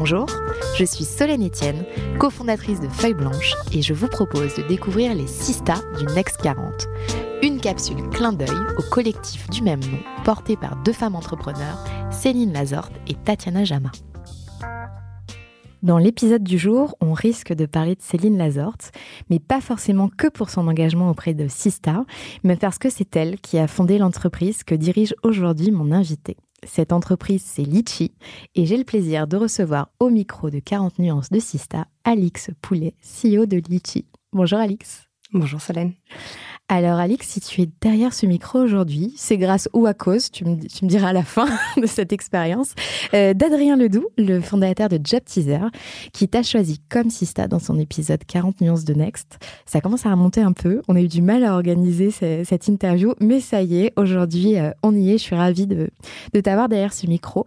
[0.00, 0.24] Bonjour,
[0.78, 1.84] je suis Solène Etienne,
[2.18, 6.88] cofondatrice de Feuille Blanche et je vous propose de découvrir les Sista du Next 40.
[7.42, 12.54] Une capsule clin d'œil au collectif du même nom porté par deux femmes entrepreneurs, Céline
[12.54, 13.90] Lazorte et Tatiana Jama.
[15.82, 18.92] Dans l'épisode du jour, on risque de parler de Céline Lazorte,
[19.28, 22.06] mais pas forcément que pour son engagement auprès de Sista,
[22.42, 26.38] mais parce que c'est elle qui a fondé l'entreprise que dirige aujourd'hui mon invité.
[26.64, 28.12] Cette entreprise, c'est Litchi,
[28.54, 32.94] et j'ai le plaisir de recevoir au micro de 40 nuances de Sista, Alix Poulet,
[33.02, 34.06] CEO de Litchi.
[34.32, 35.08] Bonjour Alix.
[35.32, 35.94] Bonjour Solène.
[36.72, 40.44] Alors Alix, si tu es derrière ce micro aujourd'hui, c'est grâce ou à cause, tu
[40.44, 42.74] me, tu me diras à la fin de cette expérience,
[43.12, 45.66] euh, d'Adrien Ledoux, le fondateur de Job Teaser,
[46.12, 49.40] qui t'a choisi comme Sista dans son épisode 40 nuances de Next.
[49.66, 52.68] Ça commence à remonter un peu, on a eu du mal à organiser ce- cette
[52.68, 55.90] interview, mais ça y est, aujourd'hui euh, on y est, je suis ravie de,
[56.34, 57.46] de t'avoir derrière ce micro.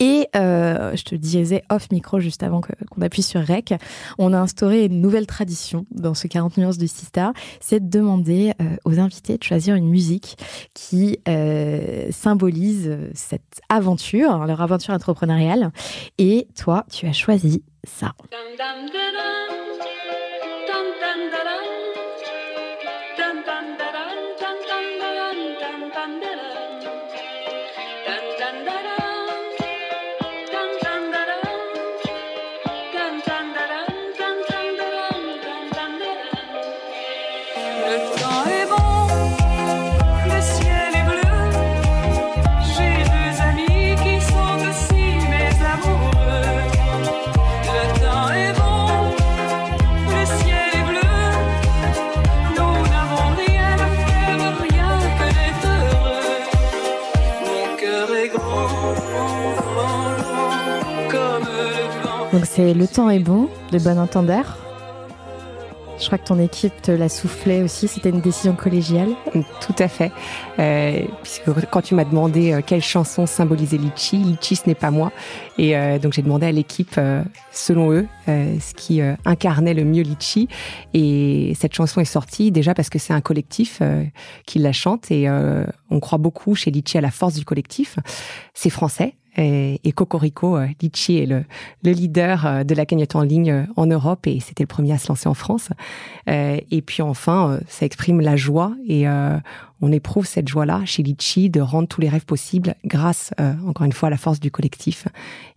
[0.00, 3.74] Et euh, je te disais off micro juste avant qu'on appuie sur REC,
[4.18, 8.52] on a instauré une nouvelle tradition dans ce 40 nuances de Sista, c'est de demander
[8.60, 10.36] euh, aux invités de choisir une musique
[10.74, 15.70] qui euh, symbolise cette aventure, leur aventure entrepreneuriale.
[16.18, 18.14] Et toi, tu as choisi ça.
[62.54, 64.58] C'est Le temps est bon de Bon Entendeur.
[65.98, 69.08] Je crois que ton équipe te l'a soufflé aussi, c'était une décision collégiale.
[69.60, 70.12] Tout à fait.
[70.60, 74.92] Euh, puisque quand tu m'as demandé euh, quelle chanson symbolisait Litchi, Litchi ce n'est pas
[74.92, 75.10] moi.
[75.58, 79.84] Et euh, donc j'ai demandé à l'équipe, euh, selon eux, euh, ce qui incarnait le
[79.84, 80.48] mieux Litchi.
[80.92, 83.82] Et cette chanson est sortie déjà parce que c'est un collectif
[84.46, 85.28] qui la chante et
[85.90, 87.98] on croit beaucoup chez Litchi à la force du collectif.
[88.52, 89.14] C'est français.
[89.36, 91.44] Et, et Cocorico, euh, Litchi est le,
[91.82, 94.92] le leader euh, de la cagnotte en ligne euh, en Europe et c'était le premier
[94.92, 95.70] à se lancer en France.
[96.28, 99.36] Euh, et puis enfin, euh, ça exprime la joie et euh,
[99.80, 103.84] on éprouve cette joie-là chez Litchi de rendre tous les rêves possibles grâce, euh, encore
[103.86, 105.08] une fois, à la force du collectif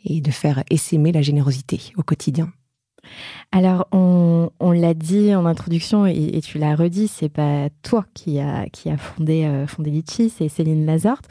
[0.03, 2.51] et de faire essaimer la générosité au quotidien.
[3.53, 8.05] Alors, on, on l'a dit en introduction et, et tu l'as redit, c'est pas toi
[8.13, 11.29] qui a, qui a fondé, euh, fondé Litchi, c'est Céline Lazorte.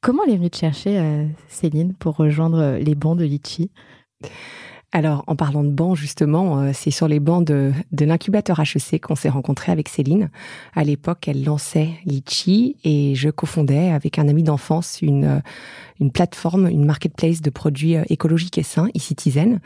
[0.00, 3.70] Comment elle est venue te chercher, euh, Céline, pour rejoindre les bancs de Litchi?
[4.92, 9.00] Alors, en parlant de bancs, justement, euh, c'est sur les bancs de, de l'incubateur HEC
[9.00, 10.30] qu'on s'est rencontrés avec Céline.
[10.74, 15.40] À l'époque, elle lançait Litchi et je cofondais avec un ami d'enfance une, euh,
[16.00, 19.60] une plateforme, une marketplace de produits euh, écologiques et sains, e-Citizen.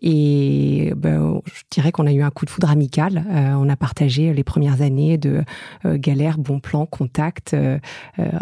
[0.00, 3.24] Et ben, je dirais qu'on a eu un coup de foudre amical.
[3.28, 5.42] Euh, on a partagé les premières années de
[5.84, 7.78] galères, bons plans, contacts, euh,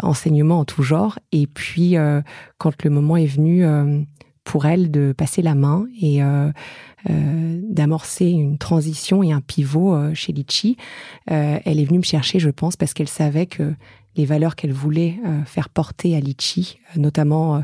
[0.01, 1.19] enseignements en tout genre.
[1.31, 1.95] Et puis,
[2.57, 3.65] quand le moment est venu
[4.49, 6.51] pour elle de passer la main et euh,
[7.07, 10.75] euh, d'amorcer une transition et un pivot euh, chez Litchi.
[11.29, 13.75] Euh, elle est venue me chercher, je pense, parce qu'elle savait que
[14.15, 17.63] les valeurs qu'elle voulait faire porter à Litchi, notamment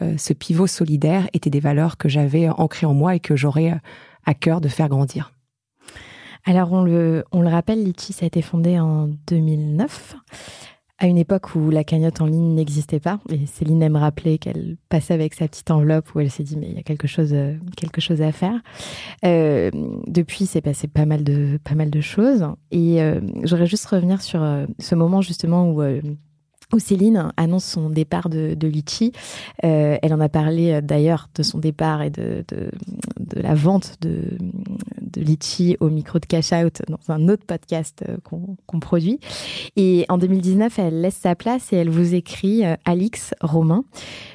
[0.00, 3.80] ce pivot solidaire, étaient des valeurs que j'avais ancrées en moi et que j'aurais
[4.24, 5.32] à cœur de faire grandir.
[6.44, 10.14] Alors, on le, on le rappelle, Litchi, ça a été fondé en 2009.
[10.98, 13.20] À une époque où la cagnotte en ligne n'existait pas.
[13.30, 16.68] Et Céline aime rappeler qu'elle passait avec sa petite enveloppe où elle s'est dit mais
[16.68, 18.60] il y a quelque chose, euh, quelque chose à faire.
[19.24, 19.70] Euh,
[20.06, 22.46] depuis, c'est passé pas mal de, pas mal de choses.
[22.70, 25.82] Et euh, j'aurais juste revenir sur euh, ce moment justement où
[26.72, 29.12] où Céline annonce son départ de, de Litchi.
[29.64, 32.44] Euh, elle en a parlé euh, d'ailleurs de son départ et de,
[33.34, 34.22] la vente de,
[35.16, 39.18] Litchi au micro de Cash Out dans un autre podcast euh, qu'on produit.
[39.76, 43.84] Et en 2019, elle laisse sa place et elle vous écrit Alix Romain.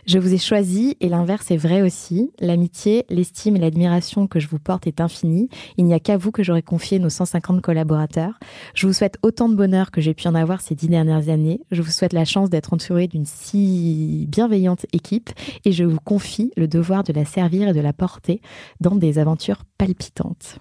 [0.07, 2.31] Je vous ai choisi et l'inverse est vrai aussi.
[2.39, 5.49] L'amitié, l'estime et l'admiration que je vous porte est infinie.
[5.77, 8.39] Il n'y a qu'à vous que j'aurais confié nos 150 collaborateurs.
[8.73, 11.61] Je vous souhaite autant de bonheur que j'ai pu en avoir ces dix dernières années.
[11.71, 15.29] Je vous souhaite la chance d'être entouré d'une si bienveillante équipe
[15.65, 18.41] et je vous confie le devoir de la servir et de la porter
[18.79, 20.59] dans des aventures palpitantes.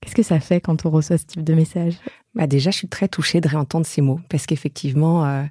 [0.00, 1.94] Qu'est-ce que ça fait quand on reçoit ce type de message?
[2.34, 5.42] Bah déjà, je suis très touchée de réentendre ces mots parce qu'effectivement, euh,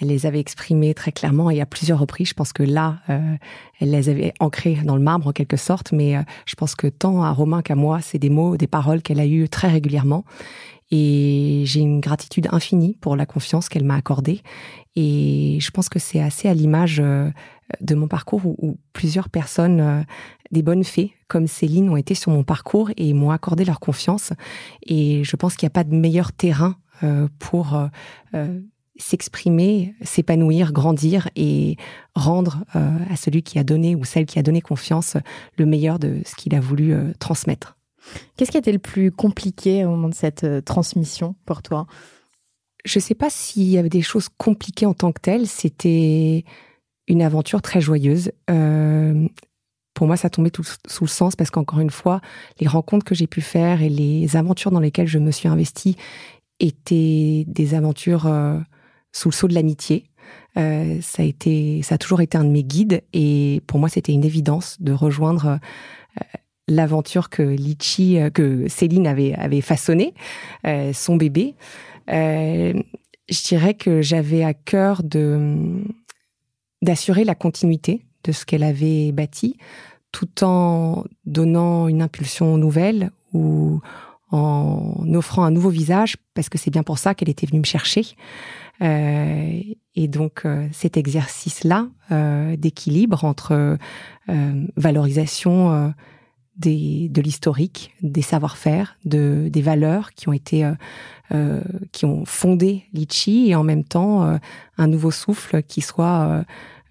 [0.00, 2.28] elle les avait exprimés très clairement et à plusieurs reprises.
[2.28, 3.34] Je pense que là, euh,
[3.80, 6.86] elle les avait ancrés dans le marbre en quelque sorte, mais euh, je pense que
[6.86, 10.24] tant à Romain qu'à moi, c'est des mots, des paroles qu'elle a eues très régulièrement.
[10.90, 14.42] Et j'ai une gratitude infinie pour la confiance qu'elle m'a accordée.
[14.96, 17.30] Et je pense que c'est assez à l'image euh,
[17.80, 20.02] de mon parcours où, plusieurs personnes, euh,
[20.50, 24.32] des bonnes fées comme Céline, ont été sur mon parcours et m'ont accordé leur confiance.
[24.86, 27.78] Et je pense qu'il n'y a pas de meilleur terrain euh, pour
[28.96, 31.76] s'exprimer, s'épanouir, grandir et
[32.16, 35.16] rendre à celui qui a donné ou celle qui a donné confiance
[35.56, 37.77] le meilleur de ce qu'il a voulu transmettre.
[38.36, 41.86] Qu'est-ce qui a été le plus compliqué au moment de cette euh, transmission pour toi?
[42.84, 45.46] Je ne sais pas s'il y avait des choses compliquées en tant que telles.
[45.46, 46.44] C'était
[47.08, 48.30] une aventure très joyeuse.
[48.50, 49.28] Euh,
[49.94, 52.20] pour moi, ça tombait tout sous le sens parce qu'encore une fois,
[52.60, 55.96] les rencontres que j'ai pu faire et les aventures dans lesquelles je me suis investie
[56.60, 58.58] étaient des aventures euh,
[59.12, 60.04] sous le sceau de l'amitié.
[60.54, 64.92] Ça a toujours été un de mes guides et pour moi, c'était une évidence de
[64.92, 65.60] rejoindre
[66.68, 70.14] l'aventure que Litchi, euh, que Céline avait avait façonnée,
[70.66, 71.54] euh, son bébé.
[72.10, 72.74] Euh,
[73.28, 75.82] je dirais que j'avais à cœur de
[76.80, 79.56] d'assurer la continuité de ce qu'elle avait bâti,
[80.12, 83.80] tout en donnant une impulsion nouvelle ou
[84.30, 87.64] en offrant un nouveau visage, parce que c'est bien pour ça qu'elle était venue me
[87.64, 88.04] chercher.
[88.80, 89.60] Euh,
[89.96, 93.76] et donc euh, cet exercice-là euh, d'équilibre entre
[94.28, 95.92] euh, valorisation
[96.58, 100.74] des, de l'historique, des savoir-faire, de, des valeurs qui ont été, euh,
[101.32, 101.62] euh,
[101.92, 104.38] qui ont fondé Litchi, et en même temps euh,
[104.76, 106.44] un nouveau souffle qui soit euh,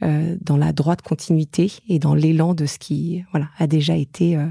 [0.04, 4.38] euh, dans la droite continuité et dans l'élan de ce qui, voilà, a déjà été
[4.38, 4.46] euh,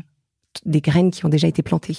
[0.64, 1.98] des graines qui ont déjà été plantées.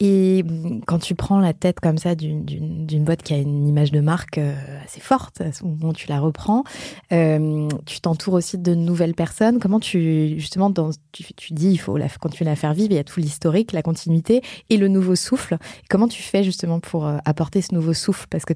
[0.00, 3.92] Et mm, quand tu prends la tête comme ça d'une- boîte qui a une image
[3.92, 4.54] de marque euh,
[4.84, 6.64] assez forte, à ce moment où tu la reprends,
[7.12, 9.58] euh, tu t'entoures aussi de nouvelles personnes.
[9.58, 10.72] Comment tu, justement,
[11.12, 13.82] tu, dis, il faut continuer à la faire vivre, il y a tout l'historique, la
[13.82, 15.58] continuité et le nouveau souffle.
[15.88, 18.26] Comment tu fais justement pour euh, apporter ce nouveau souffle?
[18.30, 18.54] Parce que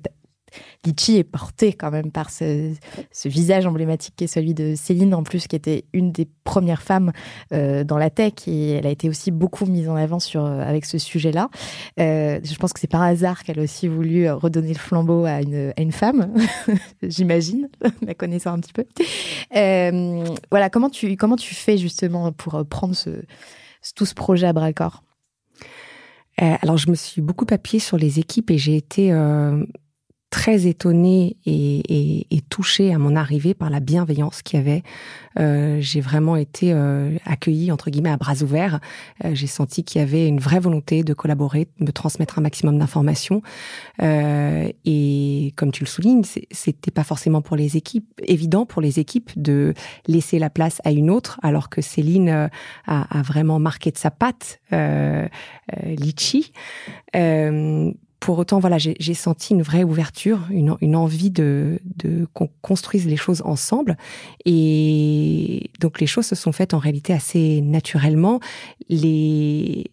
[0.84, 2.72] Litchi est porté quand même par ce,
[3.24, 7.12] visage emblématique qui est celui de Céline, en plus, qui était une des premières femmes
[7.52, 10.60] euh, dans la tech et elle a été aussi beaucoup mise en avant sur, euh,
[10.60, 11.48] avec ce sujet-là.
[12.00, 15.40] Euh, je pense que c'est par hasard qu'elle a aussi voulu redonner le flambeau à
[15.40, 16.32] une, femme,
[17.02, 17.68] j'imagine,
[18.06, 18.84] la connaissant un petit peu.
[20.50, 22.94] Voilà, comment tu, comment tu fais justement pour prendre
[23.94, 25.02] tout ce projet à bras le corps?
[26.40, 29.12] Euh, alors, je me suis beaucoup appuyée sur les équipes et j'ai été
[30.30, 34.82] très étonnée et, et, et touchée à mon arrivée par la bienveillance qu'il y avait.
[35.38, 38.80] Euh, j'ai vraiment été euh, accueillie entre guillemets à bras ouverts.
[39.24, 42.42] Euh, j'ai senti qu'il y avait une vraie volonté de collaborer, de me transmettre un
[42.42, 43.42] maximum d'informations.
[44.02, 48.98] Euh, et comme tu le soulignes, c'était pas forcément pour les équipes évident pour les
[48.98, 49.74] équipes de
[50.06, 52.48] laisser la place à une autre, alors que Céline euh,
[52.86, 55.26] a, a vraiment marqué de sa patte euh,
[55.76, 56.52] euh, Litchi.
[58.20, 62.48] Pour autant, voilà, j'ai j'ai senti une vraie ouverture, une, une envie de, de qu'on
[62.62, 63.96] construise les choses ensemble.
[64.44, 68.40] Et donc, les choses se sont faites en réalité assez naturellement.
[68.88, 69.92] Les,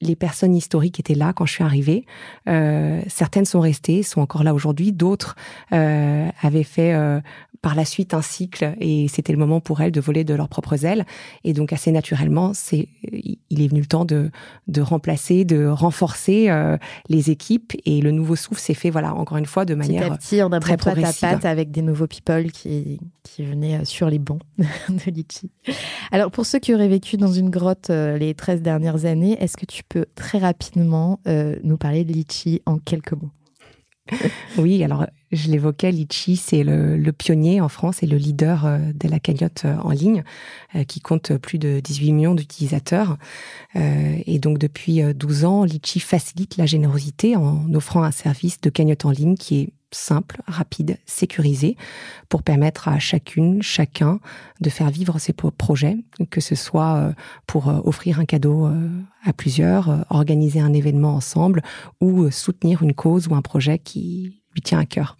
[0.00, 2.06] les personnes historiques étaient là quand je suis arrivée.
[2.48, 4.92] Euh, certaines sont restées, sont encore là aujourd'hui.
[4.92, 5.34] D'autres
[5.72, 7.20] euh, avaient fait euh,
[7.64, 10.50] par la suite un cycle et c'était le moment pour elles de voler de leurs
[10.50, 11.06] propres ailes.
[11.44, 14.30] Et donc assez naturellement, c'est il est venu le temps de
[14.68, 16.76] de remplacer, de renforcer euh,
[17.08, 20.12] les équipes et le nouveau souffle s'est fait voilà encore une fois de Petit manière
[20.12, 24.18] à petit, on très patte avec des nouveaux people qui, qui venaient euh, sur les
[24.18, 25.50] bancs de Litchi.
[26.12, 29.56] Alors, pour ceux qui auraient vécu dans une grotte euh, les 13 dernières années, est-ce
[29.56, 33.30] que tu peux très rapidement euh, nous parler de Litchi en quelques mots?
[34.58, 38.78] Oui, alors je l'évoquais, Litchi, c'est le, le pionnier en France et le leader euh,
[38.94, 40.24] de la cagnotte euh, en ligne,
[40.74, 43.18] euh, qui compte plus de 18 millions d'utilisateurs.
[43.74, 48.70] Et donc depuis euh, 12 ans, Litchi facilite la générosité en offrant un service de
[48.70, 51.76] cagnotte en ligne qui est simple, rapide, sécurisé,
[52.28, 54.18] pour permettre à chacune, chacun
[54.60, 55.96] de faire vivre ses pro- projets,
[56.30, 57.12] que ce soit
[57.46, 58.68] pour offrir un cadeau
[59.24, 61.62] à plusieurs, organiser un événement ensemble
[62.00, 65.16] ou soutenir une cause ou un projet qui lui tient à cœur.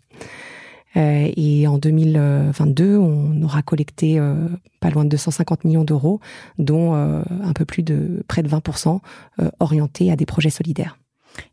[0.96, 4.48] Euh, et en 2022, on aura collecté euh,
[4.80, 6.20] pas loin de 250 millions d'euros,
[6.58, 9.00] dont euh, un peu plus de près de 20%
[9.40, 10.98] euh, orientés à des projets solidaires.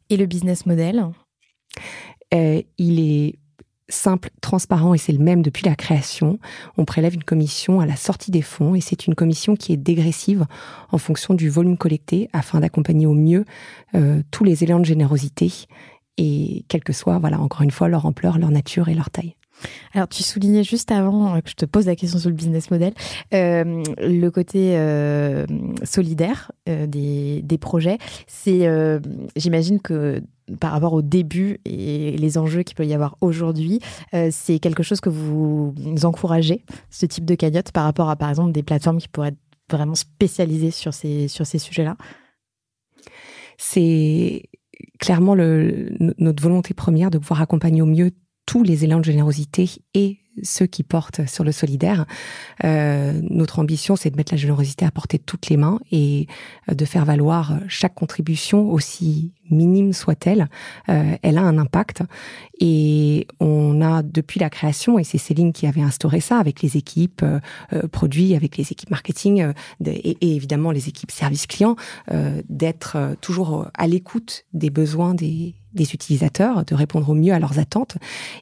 [0.09, 1.05] Et le business model?
[2.33, 3.35] Euh, il est
[3.91, 6.39] simple, transparent et c'est le même depuis la création.
[6.77, 9.77] On prélève une commission à la sortie des fonds et c'est une commission qui est
[9.77, 10.45] dégressive
[10.91, 13.45] en fonction du volume collecté afin d'accompagner au mieux
[13.95, 15.51] euh, tous les éléments de générosité
[16.17, 19.35] et quelle que soit, voilà, encore une fois, leur ampleur, leur nature et leur taille.
[19.93, 22.71] Alors, tu soulignais juste avant euh, que je te pose la question sur le business
[22.71, 22.93] model,
[23.33, 25.45] euh, le côté euh,
[25.83, 27.97] solidaire euh, des, des projets.
[28.27, 28.67] C'est,
[29.35, 30.21] j'imagine que
[30.59, 33.79] par rapport au début et les enjeux qu'il peut y avoir aujourd'hui,
[34.31, 38.51] c'est quelque chose que vous encouragez, ce type de cagnotte, par rapport à, par exemple,
[38.51, 39.37] des plateformes qui pourraient être
[39.69, 41.95] vraiment spécialisées sur ces, sur ces sujets-là?
[43.57, 44.49] C'est
[44.99, 48.11] clairement le, no- notre volonté première de pouvoir accompagner au mieux
[48.45, 52.05] tous les élans de générosité et ceux qui portent sur le solidaire.
[52.63, 56.27] Euh, notre ambition, c'est de mettre la générosité à portée de toutes les mains et
[56.69, 60.47] euh, de faire valoir chaque contribution, aussi minime soit-elle,
[60.89, 62.03] euh, elle a un impact.
[62.59, 66.77] Et on a, depuis la création, et c'est Céline qui avait instauré ça avec les
[66.77, 67.39] équipes euh,
[67.73, 69.53] euh, produits, avec les équipes marketing euh,
[69.85, 71.75] et, et évidemment les équipes service client,
[72.49, 77.59] d'être toujours à l'écoute des besoins des, des utilisateurs, de répondre au mieux à leurs
[77.59, 77.97] attentes.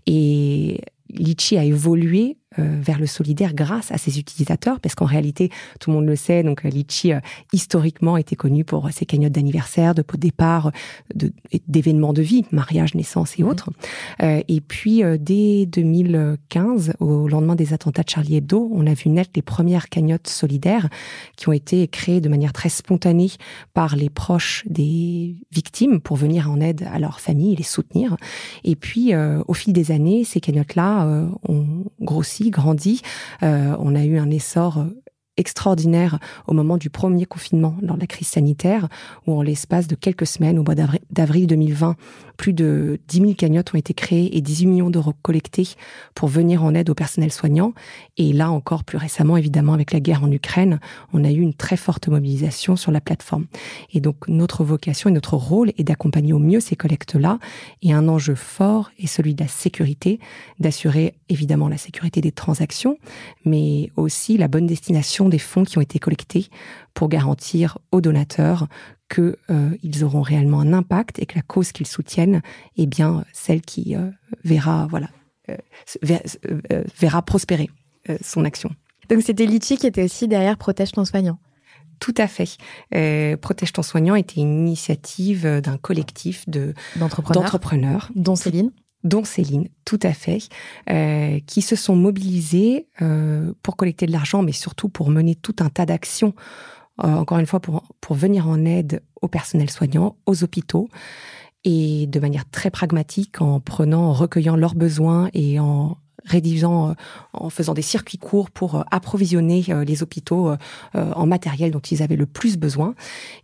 [0.05, 0.81] Et
[1.13, 5.97] Litchi a évolué vers le solidaire grâce à ses utilisateurs, parce qu'en réalité, tout le
[5.97, 7.19] monde le sait, donc euh, Litchi euh,
[7.53, 10.71] historiquement était connu pour ses cagnottes d'anniversaire, de pot de départ,
[11.67, 13.69] d'événements de vie, mariage, naissance et autres.
[14.21, 18.93] Euh, et puis euh, dès 2015, au lendemain des attentats de Charlie Hebdo, on a
[18.93, 20.89] vu naître les premières cagnottes solidaires
[21.35, 23.31] qui ont été créées de manière très spontanée
[23.73, 28.17] par les proches des victimes pour venir en aide à leurs familles et les soutenir.
[28.63, 33.01] Et puis, euh, au fil des années, ces cagnottes-là euh, ont grossi, grandi.
[33.43, 34.85] Euh, on a eu un essor
[35.39, 38.87] extraordinaire au moment du premier confinement lors de la crise sanitaire,
[39.25, 41.95] où en l'espace de quelques semaines, au mois d'avri- d'avril 2020,
[42.37, 45.67] plus de 10 000 cagnottes ont été créées et 18 millions d'euros collectés
[46.15, 47.73] pour venir en aide au personnel soignant.
[48.17, 50.79] Et là encore, plus récemment, évidemment, avec la guerre en Ukraine,
[51.11, 53.45] on a eu une très forte mobilisation sur la plateforme.
[53.93, 57.39] Et donc, notre vocation et notre rôle est d'accompagner au mieux ces collectes-là.
[57.81, 60.19] Et un enjeu fort est celui de la sécurité,
[60.59, 62.97] d'assurer évidemment la sécurité des transactions,
[63.45, 66.47] mais aussi la bonne destination des fonds qui ont été collectés
[66.93, 68.67] pour garantir aux donateurs
[69.07, 69.71] que euh,
[70.03, 72.41] auront réellement un impact et que la cause qu'ils soutiennent
[72.77, 74.09] est bien celle qui euh,
[74.43, 75.09] verra voilà
[75.49, 75.57] euh,
[76.03, 76.21] ver-
[76.71, 77.69] euh, verra prospérer
[78.09, 78.69] euh, son action.
[79.09, 81.39] Donc, c'était Litchi qui était aussi derrière Protège ton soignant.
[81.99, 82.57] Tout à fait.
[82.93, 88.71] Euh, Protège ton soignant était une initiative euh, d'un collectif de d'entrepreneurs dont Céline.
[89.03, 90.39] Dont Céline, tout à fait,
[90.89, 95.55] euh, qui se sont mobilisés euh, pour collecter de l'argent, mais surtout pour mener tout
[95.59, 96.33] un tas d'actions,
[97.03, 100.89] euh, encore une fois, pour, pour venir en aide au personnel soignant, aux hôpitaux,
[101.63, 105.97] et de manière très pragmatique, en prenant, en recueillant leurs besoins et en
[106.33, 106.93] euh,
[107.33, 110.53] en faisant des circuits courts pour euh, approvisionner euh, les hôpitaux
[110.93, 112.95] en matériel dont ils avaient le plus besoin.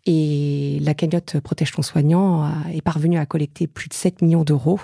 [0.05, 4.79] Et la cagnotte Protège ton soignant est parvenue à collecter plus de 7 millions d'euros.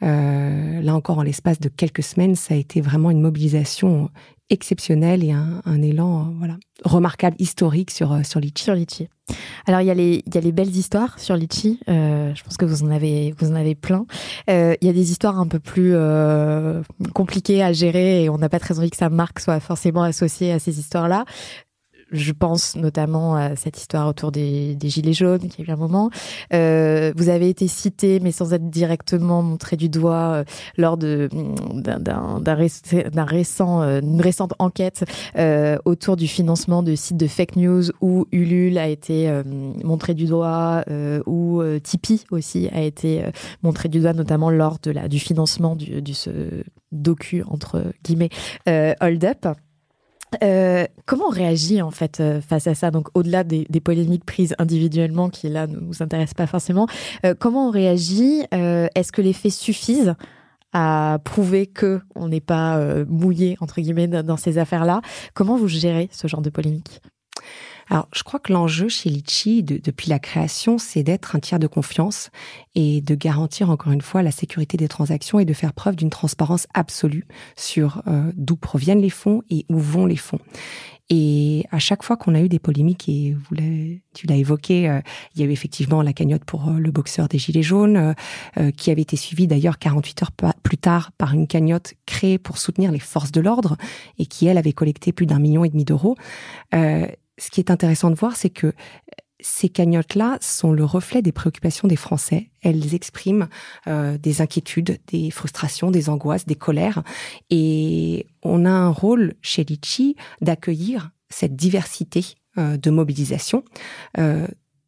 [0.00, 4.10] Là encore, en l'espace de quelques semaines, ça a été vraiment une mobilisation
[4.50, 8.64] exceptionnelle et un, un élan euh, voilà, remarquable, historique sur, euh, sur Litchi.
[8.64, 9.08] sur Litchi.
[9.66, 11.78] Alors il y a les il y a les belles histoires sur Litchi.
[11.88, 14.04] Euh, je pense que vous en avez vous en avez plein.
[14.50, 16.82] Euh, il y a des histoires un peu plus euh,
[17.14, 20.52] compliquées à gérer et on n'a pas très envie que sa marque soit forcément associée
[20.52, 21.24] à ces histoires-là.
[22.12, 26.10] Je pense notamment à cette histoire autour des, gilets jaunes qui a eu un moment.
[26.52, 30.44] Euh, vous avez été cité, mais sans être directement montré du doigt, euh,
[30.76, 31.28] lors de
[31.74, 35.04] d'un d'un- d'un réc- d'un récent euh, récente enquête
[35.38, 39.42] euh, autour du financement de sites de fake news où Ulule a été
[39.82, 40.84] montré du doigt,
[41.26, 43.24] où Tipeee aussi a été
[43.62, 46.30] montré du doigt, notamment lors de la, du financement du, du ce
[46.92, 48.28] docu entre guillemets
[48.66, 49.46] Hold Up.
[50.42, 52.90] Euh, comment on réagit en fait euh, face à ça?
[52.90, 56.86] Donc au-delà des, des polémiques prises individuellement qui là ne nous intéressent pas forcément,
[57.26, 58.44] euh, comment on réagit?
[58.52, 60.14] Est-ce que les faits suffisent
[60.72, 65.00] à prouver que on n'est pas mouillé entre guillemets dans, dans ces affaires-là?
[65.34, 67.00] Comment vous gérez ce genre de polémique?
[67.92, 71.58] Alors, je crois que l'enjeu chez Litchi, de- depuis la création, c'est d'être un tiers
[71.58, 72.30] de confiance
[72.74, 76.08] et de garantir encore une fois la sécurité des transactions et de faire preuve d'une
[76.08, 80.38] transparence absolue sur euh, d'où proviennent les fonds et où vont les fonds.
[81.10, 83.56] Et à chaque fois qu'on a eu des polémiques, et vous
[84.14, 85.02] tu l'as évoqué, euh,
[85.34, 88.12] il y a eu effectivement la cagnotte pour euh, le boxeur des Gilets jaunes, euh,
[88.56, 92.56] euh, qui avait été suivie d'ailleurs 48 heures plus tard par une cagnotte créée pour
[92.56, 93.76] soutenir les forces de l'ordre
[94.18, 96.16] et qui, elle, avait collecté plus d'un million et demi d'euros.
[97.38, 98.72] Euh, ce qui est intéressant de voir, c'est que
[99.40, 102.50] ces cagnottes-là sont le reflet des préoccupations des Français.
[102.62, 103.48] Elles expriment
[103.88, 107.02] euh, des inquiétudes, des frustrations, des angoisses, des colères.
[107.50, 113.64] Et on a un rôle chez Litchi d'accueillir cette diversité euh, de mobilisation,
[114.18, 114.46] euh,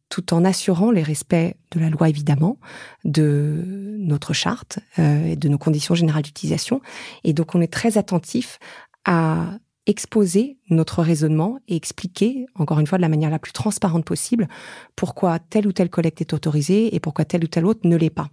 [0.09, 2.59] tout en assurant les respects de la loi évidemment,
[3.03, 6.79] de notre charte euh, et de nos conditions générales d'utilisation.
[7.23, 8.59] Et donc on est très attentif
[9.03, 14.05] à exposer notre raisonnement et expliquer, encore une fois, de la manière la plus transparente
[14.05, 14.47] possible,
[14.95, 18.09] pourquoi telle ou telle collecte est autorisée et pourquoi telle ou telle autre ne l'est
[18.09, 18.29] pas.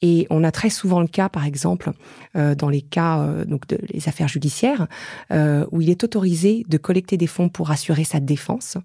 [0.00, 1.92] Et on a très souvent le cas, par exemple,
[2.34, 4.88] euh, dans les cas euh, donc de les affaires judiciaires,
[5.32, 8.78] euh, où il est autorisé de collecter des fonds pour assurer sa défense.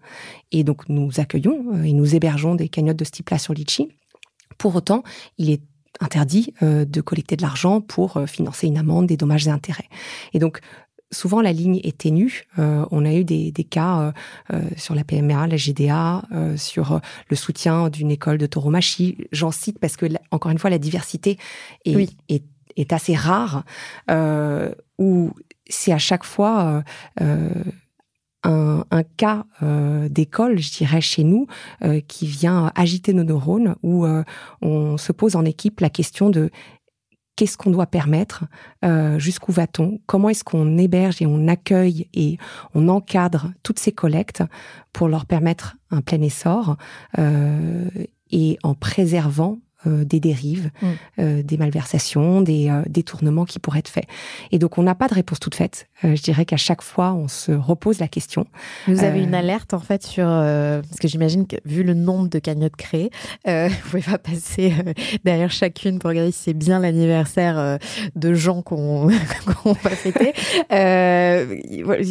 [0.52, 3.90] Et donc nous accueillons euh, et nous hébergeons des cagnottes de ce type-là sur Litchi.
[4.58, 5.04] Pour autant,
[5.38, 5.62] il est
[6.00, 9.90] interdit euh, de collecter de l'argent pour euh, financer une amende, des dommages et intérêts.
[10.34, 10.60] Et donc
[11.16, 12.44] souvent la ligne est ténue.
[12.60, 14.12] Euh, on a eu des, des cas euh,
[14.54, 19.18] euh, sur la PMA, la GDA, euh, sur le soutien d'une école de tauromachie.
[19.32, 21.38] J'en cite parce que, encore une fois, la diversité
[21.86, 22.16] est, Oui.
[22.30, 22.44] est,
[22.76, 23.64] est assez rare,
[24.98, 25.32] où
[25.68, 26.84] c'est à chaque fois
[28.46, 31.48] un, un cas euh, d'école, je dirais, chez nous,
[31.84, 34.24] euh, qui vient agiter nos neurones, où euh,
[34.62, 36.52] on se pose en équipe la question de
[37.36, 38.46] qu'est-ce qu'on doit permettre,
[38.84, 42.38] euh, jusqu'où va-t-on, comment est-ce qu'on héberge et on accueille et
[42.74, 44.44] on encadre toutes ces collectes
[44.94, 46.78] pour leur permettre un plein essor
[47.20, 47.90] euh,
[48.32, 50.86] et en préservant des dérives, Mm.
[51.20, 54.06] euh, des malversations, des euh, détournements qui pourraient être faits.
[54.52, 55.88] Et donc on n'a pas de réponse toute faite.
[56.04, 58.46] Euh, je dirais qu'à chaque fois on se repose la question.
[58.88, 61.94] Vous avez Euh, une alerte en fait sur euh, parce que j'imagine que vu le
[61.94, 63.10] nombre de cagnottes créées,
[63.48, 67.78] euh, vous pouvez pas passer euh, derrière chacune pour regarder si c'est bien l'anniversaire euh,
[68.16, 69.10] de gens qu'on
[69.64, 70.34] qu'on va fêter.
[70.72, 71.58] Euh,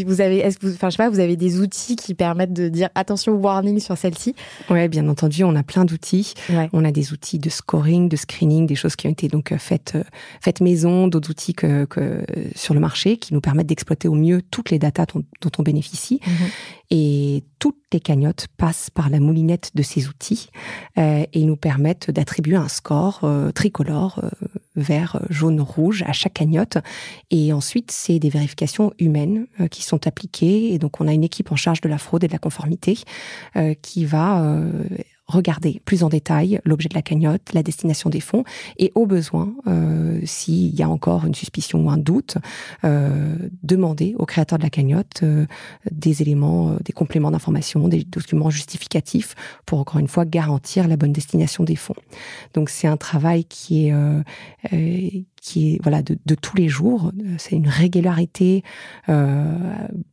[0.06, 2.52] vous avez, est-ce que vous, enfin je sais pas, vous avez des outils qui permettent
[2.52, 4.34] de dire attention warning sur celle-ci?
[4.70, 6.34] Ouais, bien entendu, on a plein d'outils.
[6.50, 6.68] Ouais.
[6.72, 9.58] On a des outils de scoring, de screening, des choses qui ont été donc euh,
[9.58, 10.04] faites, euh,
[10.40, 12.24] faites maison, d'autres outils que, que euh,
[12.54, 15.62] sur le marché qui nous permettent d'exploiter au mieux toutes les datas dont, dont on
[15.62, 16.20] bénéficie.
[16.90, 20.50] Et toutes les cagnottes passent par la moulinette de ces outils
[20.98, 24.28] euh, et nous permettent d'attribuer un score euh, tricolore, euh,
[24.76, 26.76] vert, jaune, rouge à chaque cagnotte.
[27.30, 30.74] Et ensuite, c'est des vérifications humaines qui sont appliquées.
[30.74, 32.98] Et donc, on a une équipe en charge de la fraude et de la conformité
[33.82, 34.60] qui va
[35.26, 38.44] regarder plus en détail l'objet de la cagnotte, la destination des fonds
[38.78, 42.36] et au besoin, euh, s'il y a encore une suspicion ou un doute,
[42.84, 45.46] euh, demander au créateur de la cagnotte euh,
[45.90, 49.34] des éléments, euh, des compléments d'information, des documents justificatifs
[49.64, 51.96] pour encore une fois garantir la bonne destination des fonds.
[52.52, 54.22] Donc c'est un travail qui est euh,
[54.72, 55.08] euh,
[55.44, 57.12] qui est voilà de, de tous les jours.
[57.36, 58.64] C'est une régularité
[59.10, 59.44] euh,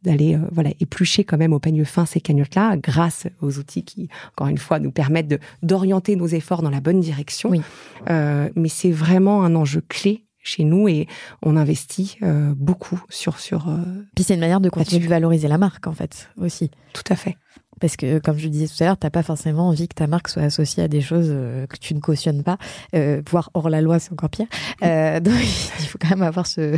[0.04, 3.84] d'aller euh, voilà éplucher quand même au peigne fin ces cagnottes là grâce aux outils
[3.84, 7.50] qui encore une fois nous permettent d'orienter nos efforts dans la bonne direction.
[7.50, 7.62] Oui.
[8.10, 11.08] Euh, mais c'est vraiment un enjeu clé chez nous et
[11.42, 13.78] on investit euh, beaucoup sur sur euh,
[14.16, 16.72] Puis c'est une manière de continuer de valoriser la marque en fait aussi.
[16.94, 17.38] tout à fait.
[17.82, 20.08] Parce que, comme je le disais tout à l'heure, t'as pas forcément envie que ta
[20.08, 22.58] marque soit associée à des choses euh, que tu ne cautionnes pas,
[22.96, 24.46] euh, voire hors la loi, c'est encore pire.
[24.84, 25.34] Euh, donc,
[25.80, 26.78] il faut quand même avoir ce,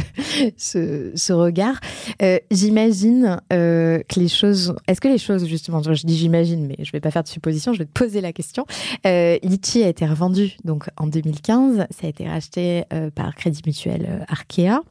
[0.57, 1.79] ce, ce regard.
[2.21, 4.75] Euh, j'imagine euh, que les choses...
[4.87, 7.73] Est-ce que les choses, justement, je dis j'imagine, mais je vais pas faire de supposition,
[7.73, 8.65] je vais te poser la question.
[9.05, 13.61] Euh, Litchi a été revendu donc en 2015, ça a été racheté euh, par Crédit
[13.65, 14.81] Mutuel Arkea.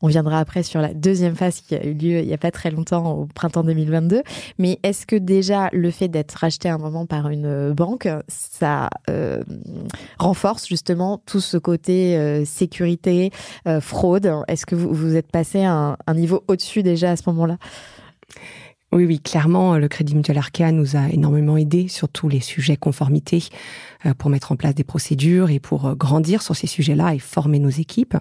[0.00, 2.50] On viendra après sur la deuxième phase qui a eu lieu il y a pas
[2.50, 4.22] très longtemps, au printemps 2022.
[4.58, 8.08] Mais est-ce que déjà le fait d'être racheté à un moment par une euh, banque,
[8.28, 9.42] ça euh,
[10.18, 13.30] renforce justement tout ce côté euh, sécurité,
[13.80, 14.32] fraude.
[14.48, 17.58] Est-ce que vous, vous êtes passé un niveau au-dessus déjà à ce moment-là?
[18.90, 22.78] Oui, oui, clairement, le Crédit Mutuel Arkea nous a énormément aidé sur tous les sujets
[22.78, 23.44] conformité
[24.06, 27.18] euh, pour mettre en place des procédures et pour euh, grandir sur ces sujets-là et
[27.18, 28.16] former nos équipes.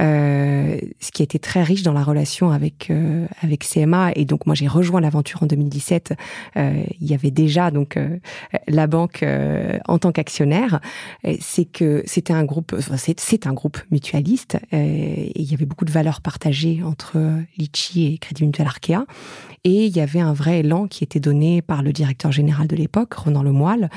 [0.00, 4.24] Euh, ce qui a été très riche dans la relation avec euh, avec CMA et
[4.24, 6.14] donc moi j'ai rejoint l'aventure en 2017.
[6.56, 7.98] Euh, il y avait déjà donc
[8.66, 9.24] la banque
[9.86, 10.80] en tant qu'actionnaire.
[11.40, 12.74] C'est que c'était un groupe,
[13.16, 17.18] c'est un groupe mutualiste et il y avait beaucoup de valeurs partagées entre
[17.56, 19.04] Litchi et Crédit Mutuel Arkea.
[19.64, 22.76] Et il y avait un vrai élan qui était donné par le directeur général de
[22.76, 23.90] l'époque, Ronan Lemoyle,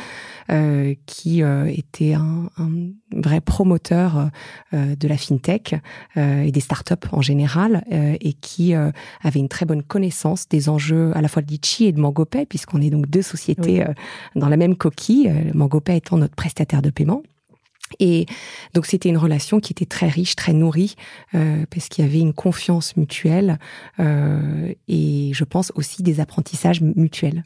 [0.51, 2.69] euh, qui euh, était un, un,
[3.15, 4.29] vrai promoteur
[4.73, 5.75] euh, de la fintech
[6.17, 10.47] euh, et des startups en général, euh, et qui euh, avait une très bonne connaissance
[10.47, 13.83] des enjeux à la fois de Litchi et de MangoPay, puisqu'on est donc deux sociétés
[13.87, 13.93] Oui.
[14.35, 17.21] dans la même coquille, euh, MangoPay étant notre prestataire de paiement.
[17.99, 18.25] Et
[18.73, 20.95] donc c'était une relation qui était très riche, très nourrie,
[21.35, 23.59] euh, parce qu'il y avait une confiance mutuelle
[23.99, 27.43] euh, et je pense aussi des apprentissages mutuels.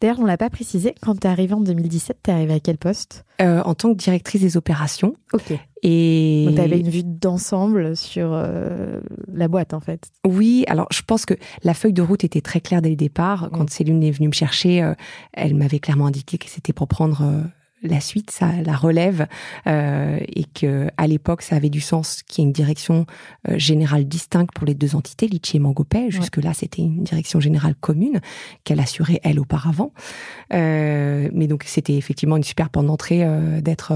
[0.00, 2.60] D'ailleurs, on l'a pas précisé, quand tu es arrivée en 2017, tu es arrivée à
[2.60, 3.24] quel poste?
[3.40, 5.54] Euh, en tant que directrice des opérations Ok.
[5.82, 9.00] et Donc tu avais une vue d'ensemble sur euh,
[9.32, 10.10] la boîte en fait.
[10.26, 11.32] oui, alors je pense que
[11.62, 13.48] la feuille de route était très claire dès le départ.
[13.54, 13.70] Quand.
[13.70, 14.92] Céline est venue me chercher, euh,
[15.32, 17.22] elle m'avait clairement indiqué que c'était pour prendre
[17.84, 19.26] la suite, ça, la relève,
[19.66, 23.06] euh, et que à l'époque, ça avait du sens qu'il y ait une direction
[23.48, 26.10] euh, générale distincte pour les deux entités, Litchi et Mangopay.
[26.10, 28.20] Jusque-là, c'était une direction générale commune
[28.64, 29.92] qu'elle assurait elle auparavant.
[30.52, 33.26] Euh, mais donc, c'était effectivement une super porte d'entrée
[33.62, 33.94] d'être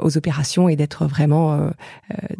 [0.00, 1.70] aux opérations et d'être vraiment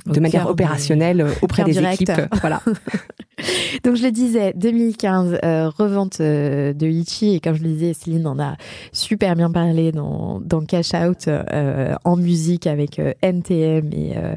[0.06, 2.02] de manière opérationnelle auprès des direct.
[2.02, 2.34] équipes.
[2.40, 2.62] Voilà.
[3.84, 8.26] Donc je le disais, 2015, euh, revente de Litchi et comme je le disais, Céline
[8.26, 8.56] en a
[8.92, 14.34] super bien parlé dans, dans Cash Out euh, en musique avec euh, NTM et, euh,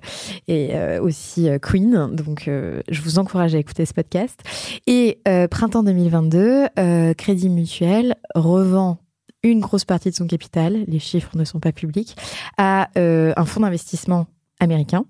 [0.48, 2.16] et euh, aussi Queen.
[2.16, 4.40] Donc je vous encourage à écouter ce podcast.
[4.88, 9.00] Et printemps 2022, euh, Crédit Mutuel revend
[9.44, 12.16] une grosse partie de son capital, les chiffres ne sont pas publics,
[12.58, 14.28] à un fonds d'investissement
[14.60, 15.06] américain,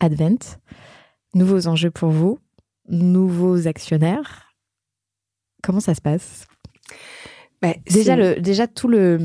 [0.00, 0.58] Advent.
[1.34, 2.38] Nouveaux enjeux pour vous,
[2.88, 4.54] nouveaux actionnaires.
[5.62, 6.46] Comment ça se passe?
[7.60, 9.18] Bah, déjà, le, déjà tout le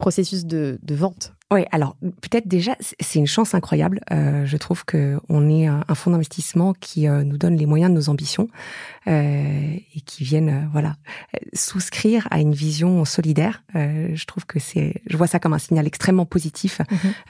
[0.00, 1.32] processus de, de vente.
[1.52, 4.00] Oui, alors peut-être déjà, c'est une chance incroyable.
[4.12, 7.66] Euh, je trouve que on est un un fonds d'investissement qui euh, nous donne les
[7.66, 8.46] moyens de nos ambitions
[9.08, 10.94] euh, et qui viennent, euh, voilà,
[11.34, 13.64] euh, souscrire à une vision solidaire.
[13.74, 16.82] Euh, je trouve que c'est, je vois ça comme un signal extrêmement positif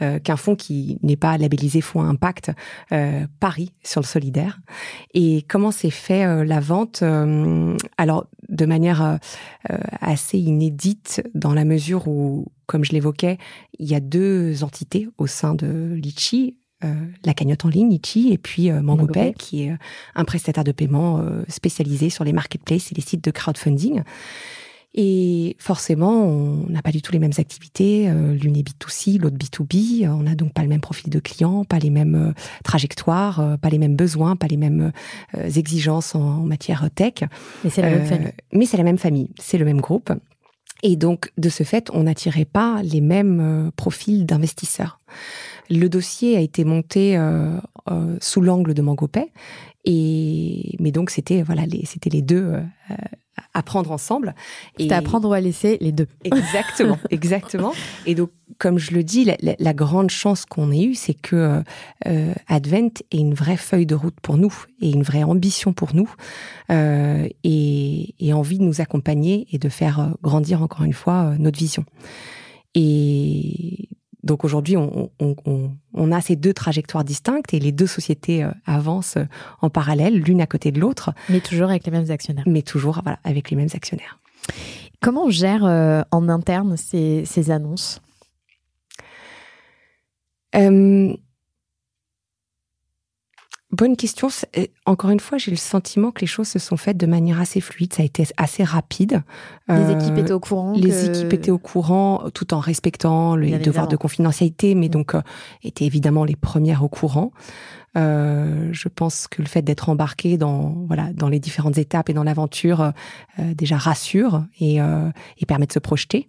[0.02, 2.50] euh, qu'un fonds qui n'est pas labellisé fonds à impact
[2.92, 4.61] euh, parie sur le solidaire.
[5.14, 9.18] Et comment s'est fait euh, la vente Euh, Alors de manière
[10.00, 13.37] assez inédite dans la mesure où, comme je l'évoquais,
[13.80, 16.54] il y a deux entités au sein de Litchi.
[16.85, 19.76] euh, la cagnotte en ligne, Litchi, et puis euh, MangoPay, qui est euh,
[20.14, 24.04] un prestataire de paiement spécialisé sur les marketplaces et les sites de crowdfunding.
[24.94, 28.09] Et forcément, on n'a pas du tout les mêmes activités.
[28.09, 30.04] L'une est B2C, l'autre B2B.
[30.04, 33.68] euh, On n'a donc pas le même profil de client, pas les mêmes trajectoires, pas
[33.68, 34.92] les mêmes besoins, pas les mêmes
[35.37, 37.24] exigences en, matière tech.
[37.64, 38.33] Mais c'est la même famille.
[38.52, 40.12] Mais c'est la même famille, c'est le même groupe.
[40.83, 44.99] Et donc, de ce fait, on n'attirait pas les mêmes euh, profils d'investisseurs.
[45.69, 47.59] Le dossier a été monté euh,
[47.90, 49.31] euh, sous l'angle de MangoPay,
[49.85, 52.61] et mais donc c'était voilà, les, c'était les deux euh,
[53.55, 54.35] à prendre ensemble.
[54.79, 56.07] Et C'était à prendre ou à laisser les deux.
[56.24, 57.72] Exactement, exactement.
[58.07, 61.14] Et donc, comme je le dis, la, la- la grande chance qu'on ait eue, c'est
[61.14, 61.62] que
[62.07, 65.94] euh, Advent est une vraie feuille de route pour nous et une vraie ambition pour
[65.94, 66.12] nous
[66.70, 71.35] euh, et, et envie de nous accompagner et de faire euh, grandir encore une fois
[71.38, 71.85] notre vision.
[72.74, 73.88] Et
[74.22, 78.44] donc aujourd'hui, on, on- on- on a ces deux trajectoires distinctes et les deux sociétés
[78.44, 79.24] euh, avancent euh,
[79.62, 82.44] en parallèle, l'une à côté de l'autre, Mais toujours avec les mêmes actionnaires.
[82.46, 84.18] mais toujours voilà, avec les mêmes actionnaires.
[85.00, 88.00] Comment on gère euh, en interne ces, ces annonces?
[90.54, 91.14] Euh,
[93.72, 94.28] Bonne question.
[94.85, 97.61] Encore une fois, j'ai le sentiment que les choses se sont faites de manière assez
[97.61, 97.92] fluide.
[97.92, 99.22] Ça a été assez rapide.
[99.68, 103.37] Les Euh, équipes étaient au courant les que- équipes étaient au courant, tout en respectant
[103.37, 104.90] les devoirs de confidentialité, mais Mm.
[104.90, 105.22] donc euh,
[105.62, 107.30] étaient évidemment les premières au courant.
[107.96, 112.12] Euh, je pense que le fait d'être embarqué dans voilà dans les différentes étapes et
[112.12, 116.28] dans l'aventure euh, déjà rassure et, et permet de se projeter.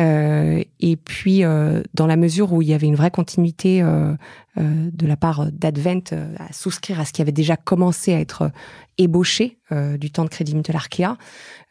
[0.00, 4.14] Euh, et puis euh, dans la mesure où il y avait une vraie continuité euh,
[4.56, 6.02] de la part d'Advent
[6.38, 8.50] à souscrire à ce qui avait déjà commencé à être
[8.98, 9.58] ébauché
[9.98, 11.16] du temps de Crédit Mutuel Arkea,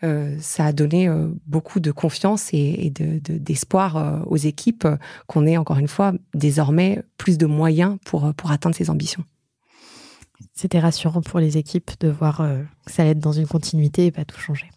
[0.01, 1.07] ça a donné
[1.45, 4.87] beaucoup de confiance et, et de- de- d'espoir aux équipes
[5.27, 9.25] qu'on ait encore une fois désormais plus de moyens pour, pour atteindre ces ambitions.
[10.55, 12.37] C'était rassurant pour les équipes de voir
[12.85, 14.69] que ça allait être dans une continuité et pas tout changer.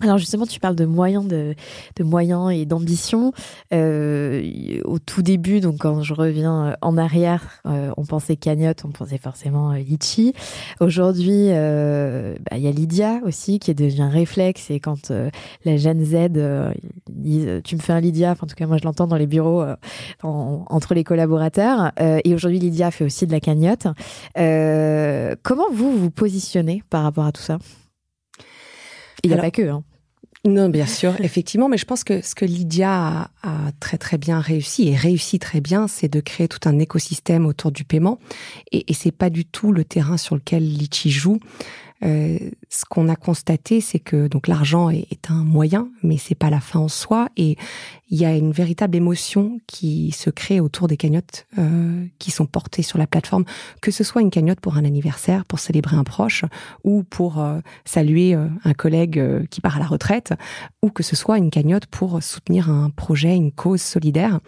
[0.00, 1.56] Alors justement, tu parles de moyens, de,
[1.96, 3.32] de moyens et d'ambition.
[3.72, 8.84] Euh, au tout début, donc quand je reviens euh, en arrière, euh, on pensait cagnotte,
[8.84, 10.34] on pensait forcément euh, litchi.
[10.80, 14.70] Aujourd'hui, euh, bah, il y a Lydia aussi qui devient réflexe.
[14.70, 15.30] Et quand euh,
[15.64, 16.72] la Gen Z euh,
[17.64, 19.62] "tu me fais un Lydia", enfin, en tout cas moi je l'entends dans les bureaux
[19.62, 19.74] euh,
[20.22, 21.90] en- entre les collaborateurs.
[22.00, 23.88] Euh, et aujourd'hui, Lydia fait aussi de la cagnotte.
[24.38, 27.58] Euh, comment vous vous positionnez par rapport à tout ça?
[29.24, 29.68] Il n'y a Alors- pas que.
[29.68, 29.82] Hein.
[30.44, 34.40] Non, bien sûr, effectivement, mais je pense que ce que Lydia a, très très bien
[34.40, 38.18] réussi et réussit très bien, c'est de créer tout un écosystème autour du paiement.
[38.70, 41.40] Et, et c'est pas du tout le terrain sur lequel Litchi joue.
[42.04, 46.50] Euh, ce qu'on a constaté, c'est que donc l'argent est, un moyen, mais c'est pas
[46.50, 47.28] la fin en soi.
[47.36, 47.56] Et
[48.08, 52.46] il y a une véritable émotion qui se crée autour des cagnottes euh, qui sont
[52.46, 53.44] portées sur la plateforme,
[53.82, 56.44] que ce soit une cagnotte pour un anniversaire, pour célébrer un proche,
[56.84, 60.34] ou pour euh, saluer euh, un collègue qui part à la retraite,
[60.82, 64.40] ou que ce soit une cagnotte pour soutenir un projet, une cause solidaire.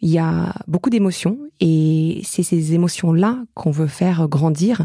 [0.00, 4.84] Il y a beaucoup d'émotions et c'est ces émotions-là qu'on veut faire grandir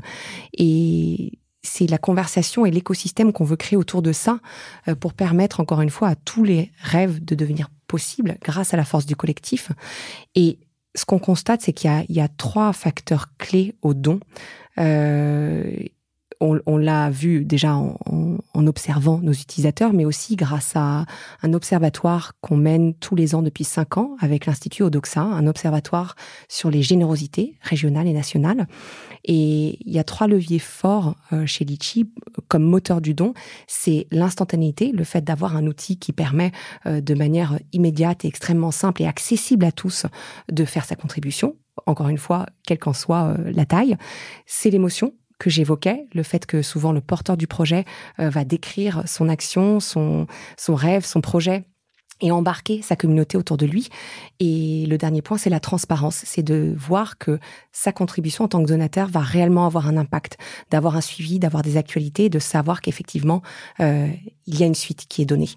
[0.56, 4.40] et c'est la conversation et l'écosystème qu'on veut créer autour de ça
[4.88, 8.78] euh, pour permettre encore une fois à tous les rêves de devenir possibles grâce à
[8.78, 9.72] la force du collectif.
[10.36, 10.60] Et
[10.96, 14.20] ce qu'on constate, c'est qu'il y a, trois facteurs clés au don.
[14.80, 15.72] Euh,
[16.40, 21.06] on, on l'a vu déjà en, en- en observant nos utilisateurs, mais aussi grâce à
[21.44, 26.16] un observatoire qu'on mène tous les ans depuis cinq ans avec l'Institut Odoxa, un observatoire
[26.50, 28.68] sur les générosités régionales et nationales.
[29.26, 32.10] Et il y a trois leviers forts euh, chez Litchi
[32.48, 33.34] comme moteur du don.
[33.68, 36.52] C'est l'instantanéité, le fait d'avoir un outil qui permet
[36.86, 40.06] euh, de manière immédiate et extrêmement simple et accessible à tous
[40.52, 41.56] de faire sa contribution.
[41.86, 43.98] Encore une fois, quelle qu'en soit euh, la taille.
[44.46, 47.86] C'est l'émotion que j'évoquais, le fait que souvent le porteur du projet
[48.20, 51.66] euh, va décrire son action, son, son rêve, son projet
[52.22, 53.90] et embarquer sa communauté autour de lui.
[54.40, 56.22] Et le dernier point, c'est la transparence.
[56.26, 57.40] C'est de voir que
[57.72, 60.38] sa contribution en tant que donateur va réellement avoir un impact,
[60.72, 63.42] d'avoir un suivi, d'avoir des actualités, de savoir qu'effectivement,
[63.80, 64.08] euh,
[64.48, 65.50] il y a une suite qui est donnée.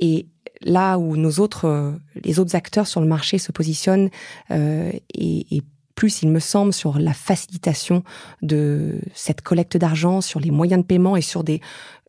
[0.00, 0.26] Et
[0.62, 4.10] là où nos autres, euh, les autres acteurs sur le marché se positionnent,
[4.50, 5.62] euh, et, et
[5.96, 8.04] plus, il me semble, sur la facilitation
[8.42, 11.60] de cette collecte d'argent, sur les moyens de paiement et sur des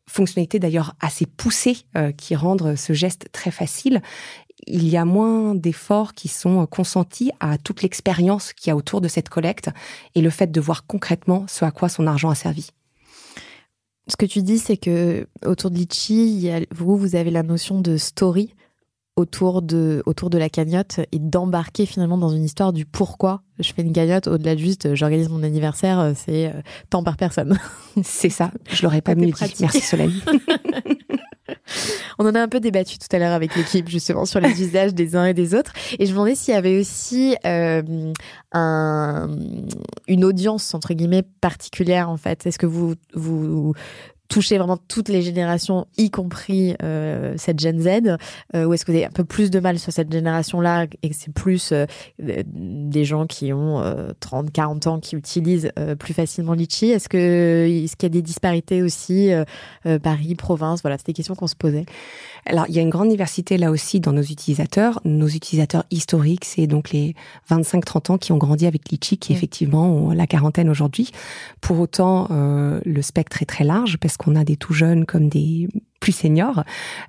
[0.06, 4.00] fonctionnalités d'ailleurs assez poussées euh, qui rendent ce geste très facile,
[4.66, 9.00] il y a moins d'efforts qui sont consentis à toute l'expérience qu'il y a autour
[9.00, 9.70] de cette collecte
[10.14, 12.70] et le fait de voir concrètement ce à quoi son argent a servi.
[14.08, 17.96] Ce que tu dis, c'est que autour de Litchi, vous, vous avez la notion de
[17.96, 18.54] story
[19.18, 23.72] autour de, autour de la cagnotte et d'embarquer finalement dans une histoire du pourquoi je
[23.72, 26.52] fais une cagnotte au-delà de juste j'organise mon anniversaire, euh, c'est euh,
[26.88, 27.58] tant par personne.
[28.04, 29.54] C'est ça, je l'aurais pas mieux dit.
[29.60, 30.12] Merci Solène.
[32.20, 34.94] On en a un peu débattu tout à l'heure avec l'équipe justement sur les usages
[34.94, 35.72] des uns et des autres.
[35.98, 38.12] Et je me demandais s'il y avait aussi euh,
[38.52, 39.30] un,
[40.06, 42.46] une audience entre guillemets particulière en fait.
[42.46, 43.74] Est-ce que vous vous
[44.28, 48.18] touchez vraiment toutes les générations, y compris euh, cette Gen Z,
[48.54, 51.08] euh, ou est-ce que vous avez un peu plus de mal sur cette génération-là et
[51.08, 51.86] que c'est plus euh,
[52.18, 57.08] des gens qui ont euh, 30, 40 ans qui utilisent euh, plus facilement Litchi Est-ce
[57.08, 59.44] que est-ce qu'il y a des disparités aussi euh,
[59.86, 60.82] euh, Paris, province?
[60.82, 61.86] Voilà, c'était des questions qu'on se posait.
[62.46, 65.00] Alors, il y a une grande diversité là aussi dans nos utilisateurs.
[65.04, 67.14] Nos utilisateurs historiques, c'est donc les
[67.50, 69.36] 25-30 ans qui ont grandi avec Litchi, qui Mm.
[69.36, 71.10] effectivement ont la quarantaine aujourd'hui.
[71.60, 75.28] Pour autant, euh, le spectre est très large parce qu'on a des tout jeunes comme
[75.28, 75.68] des
[76.00, 76.64] plus seniors.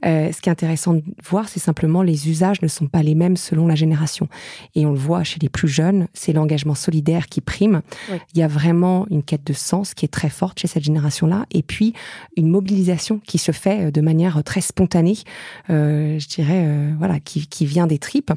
[0.05, 3.15] Euh, ce qui est intéressant de voir, c'est simplement les usages ne sont pas les
[3.15, 4.27] mêmes selon la génération.
[4.75, 7.81] Et on le voit chez les plus jeunes, c'est l'engagement solidaire qui prime.
[8.11, 8.17] Oui.
[8.33, 11.45] Il y a vraiment une quête de sens qui est très forte chez cette génération-là.
[11.51, 11.93] Et puis,
[12.37, 15.17] une mobilisation qui se fait euh, de manière très spontanée,
[15.69, 18.31] euh, je dirais, euh, voilà, qui, qui vient des tripes.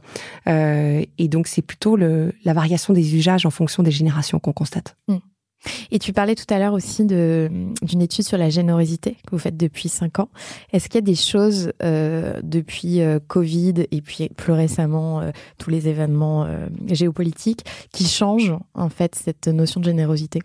[0.48, 4.52] Euh, et donc, c'est plutôt le, la variation des usages en fonction des générations qu'on
[4.52, 4.96] constate.
[5.90, 9.56] Et tu parlais tout à l'heure aussi d'une étude sur la générosité que vous faites
[9.56, 10.28] depuis cinq ans.
[10.72, 15.30] Est-ce qu'il y a des choses euh, depuis euh, Covid et puis plus récemment euh,
[15.58, 20.40] tous les événements euh, géopolitiques qui changent en fait cette notion de générosité?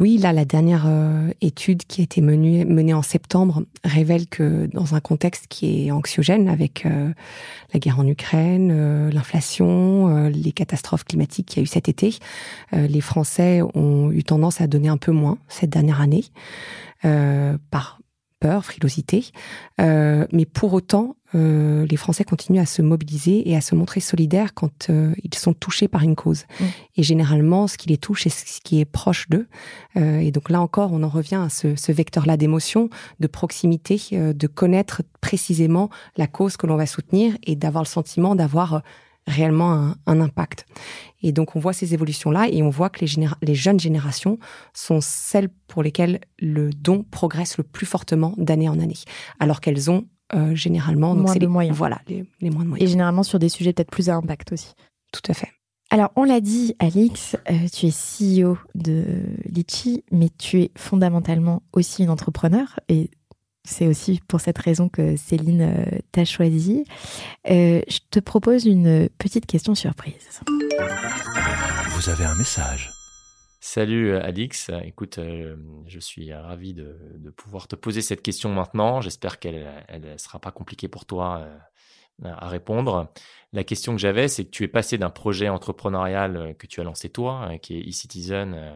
[0.00, 4.66] Oui, là, la dernière euh, étude qui a été menée, menée en septembre révèle que
[4.72, 7.12] dans un contexte qui est anxiogène avec euh,
[7.74, 11.90] la guerre en Ukraine, euh, l'inflation, euh, les catastrophes climatiques qu'il y a eu cet
[11.90, 12.18] été,
[12.72, 16.24] euh, les Français ont eu tendance à donner un peu moins cette dernière année,
[17.04, 18.00] euh, par
[18.40, 19.30] peur, frilosité.
[19.80, 24.00] Euh, mais pour autant, euh, les Français continuent à se mobiliser et à se montrer
[24.00, 26.44] solidaires quand euh, ils sont touchés par une cause.
[26.58, 26.64] Mm.
[26.96, 29.46] Et généralement, ce qui les touche, c'est ce qui est proche d'eux.
[29.96, 34.00] Euh, et donc là encore, on en revient à ce, ce vecteur-là d'émotion, de proximité,
[34.14, 38.74] euh, de connaître précisément la cause que l'on va soutenir et d'avoir le sentiment d'avoir
[38.74, 38.80] euh,
[39.30, 40.66] réellement un, un impact.
[41.22, 44.38] Et donc on voit ces évolutions-là et on voit que les, les jeunes générations
[44.74, 48.98] sont celles pour lesquelles le don progresse le plus fortement d'année en année,
[49.38, 51.76] alors qu'elles ont euh, généralement donc Moins de les, moyens.
[51.76, 52.90] Voilà, les, les moins de Et moyens.
[52.90, 54.74] généralement sur des sujets peut-être plus à impact aussi.
[55.12, 55.48] Tout à fait.
[55.92, 59.04] Alors, on l'a dit, Alix, euh, tu es CEO de
[59.44, 62.78] Litchi, mais tu es fondamentalement aussi une entrepreneur.
[62.88, 63.10] Et
[63.64, 66.84] c'est aussi pour cette raison que Céline euh, t'a choisi.
[67.50, 70.40] Euh, je te propose une petite question surprise.
[71.90, 72.90] Vous avez un message.
[73.62, 78.48] Salut euh, Alix, écoute, euh, je suis ravi de, de pouvoir te poser cette question
[78.52, 79.02] maintenant.
[79.02, 81.46] J'espère qu'elle ne sera pas compliquée pour toi
[82.24, 83.10] euh, à répondre.
[83.52, 86.84] La question que j'avais, c'est que tu es passé d'un projet entrepreneurial que tu as
[86.84, 88.74] lancé toi, euh, qui est eCitizen, euh,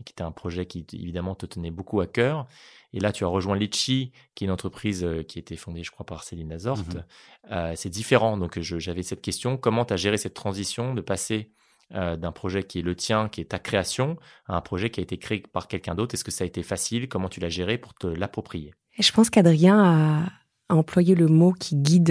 [0.00, 2.46] et qui était un projet qui évidemment te tenait beaucoup à cœur.
[2.92, 5.84] Et là, tu as rejoint Litchi, qui est une entreprise euh, qui a été fondée,
[5.84, 6.94] je crois, par Céline Lazorte.
[6.94, 7.04] Mhm.
[7.52, 8.36] Euh, c'est différent.
[8.36, 9.56] Donc, j'avais cette question.
[9.56, 11.52] Comment tu as géré cette transition de passer
[11.94, 15.00] euh, d'un projet qui est le tien, qui est ta création, à un projet qui
[15.00, 16.14] a été créé par quelqu'un d'autre?
[16.14, 17.08] Est-ce que ça a été facile?
[17.08, 18.72] Comment tu l'as géré pour te l'approprier?
[18.98, 20.28] Et je pense qu'Adrien a,
[20.68, 22.10] a employé le mot qui guide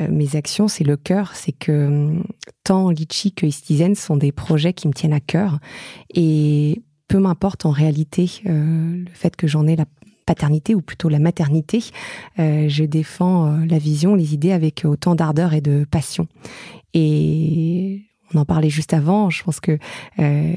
[0.00, 1.34] euh, mes actions, c'est le cœur.
[1.34, 2.24] C'est que hum,
[2.64, 5.58] tant Litchi que Citizen sont des projets qui me tiennent à cœur.
[6.12, 9.86] Et peu m'importe en réalité euh, le fait que j'en ai la
[10.26, 11.84] paternité ou plutôt la maternité,
[12.38, 16.26] euh, je défends euh, la vision, les idées avec autant d'ardeur et de passion.
[16.94, 19.78] Et on en parlait juste avant, je pense que
[20.18, 20.54] euh,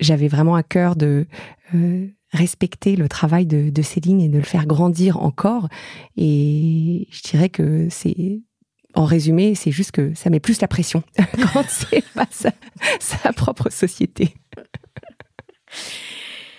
[0.00, 1.26] j'avais vraiment à cœur de
[1.74, 5.68] euh, respecter le travail de, de Céline et de le faire grandir encore.
[6.16, 8.42] Et je dirais que c'est,
[8.94, 11.02] en résumé, c'est juste que ça met plus la pression
[11.52, 12.50] quand c'est pas sa,
[13.00, 14.34] sa propre société.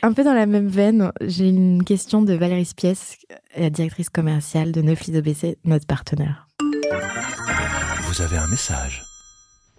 [0.03, 3.17] Un peu dans la même veine, j'ai une question de Valérie Spies,
[3.57, 6.47] la directrice commerciale de Neuflis OBC, notre partenaire.
[8.03, 9.03] Vous avez un message.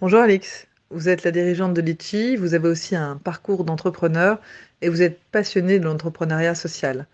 [0.01, 4.39] Bonjour Alix, vous êtes la dirigeante de Litchi, vous avez aussi un parcours d'entrepreneur
[4.81, 7.07] et vous êtes passionnée de l'entrepreneuriat social.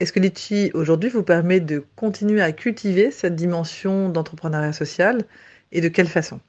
[0.00, 5.22] Est-ce que Litchi aujourd'hui vous permet de continuer à cultiver cette dimension d'entrepreneuriat social
[5.72, 6.40] et de quelle façon?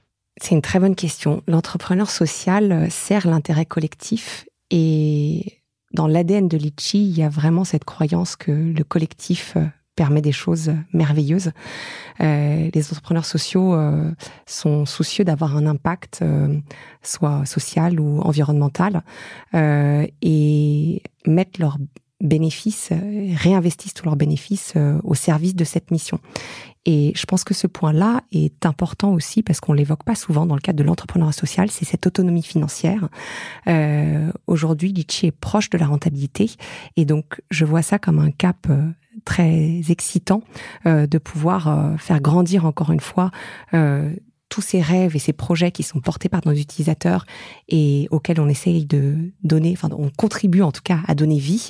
[0.41, 1.41] C'est une très bonne question.
[1.47, 5.62] L'entrepreneur social euh, sert l'intérêt collectif et
[5.93, 10.21] dans l'ADN de Litchi, il y a vraiment cette croyance que le collectif euh, permet
[10.21, 11.52] des choses merveilleuses.
[12.21, 13.76] Euh, les entrepreneurs sociaux
[14.45, 16.23] sont soucieux d'avoir un impact,
[17.02, 19.02] soit social ou environnemental,
[19.56, 21.80] et mettent leurs
[22.21, 22.91] bénéfices,
[23.38, 26.19] réinvestissent tous leurs bénéfices au service de cette mission.
[26.86, 30.56] Et je pense que ce point-là est important aussi parce qu'on l'évoque pas souvent dans
[30.56, 33.10] le cadre de l'entrepreneuriat social, c'est cette autonomie financière.
[33.68, 36.52] Euh, Aujourd'hui, Litchi est proche de la rentabilité
[36.96, 38.90] et donc je vois ça comme un cap euh,
[39.26, 40.42] très excitant
[40.86, 43.32] euh, de pouvoir euh, faire grandir encore une fois
[43.74, 44.13] euh,
[44.50, 47.26] tous ces rêves et ces projets qui sont portés par nos utilisateurs
[47.68, 51.70] et auxquels on essaye de donner, enfin on contribue en tout cas à donner vie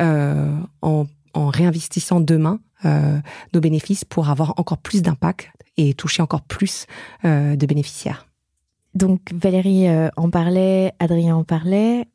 [0.00, 3.18] euh, en, en réinvestissant demain euh,
[3.54, 6.86] nos bénéfices pour avoir encore plus d'impact et toucher encore plus
[7.24, 8.26] euh, de bénéficiaires.
[8.94, 12.06] Donc Valérie euh, en parlait, Adrien en parlait.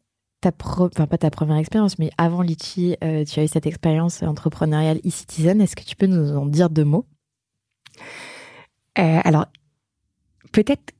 [0.41, 3.65] Ta pro- enfin, pas ta première expérience, mais avant Litchi, euh, tu as eu cette
[3.65, 5.61] expérience entrepreneuriale e-citizen.
[5.61, 7.05] Est-ce que tu peux nous en dire deux mots?
[8.95, 9.45] Alors,
[10.51, 10.93] peut-être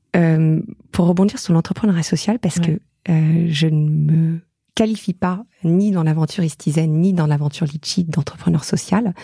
[0.92, 2.78] pour rebondir sur l'entrepreneuriat social, parce Ouais.
[3.06, 4.40] que je ne me
[4.74, 9.14] qualifie pas ni dans l'aventure Istizen, ni dans l'aventure Litchi d'entrepreneur social,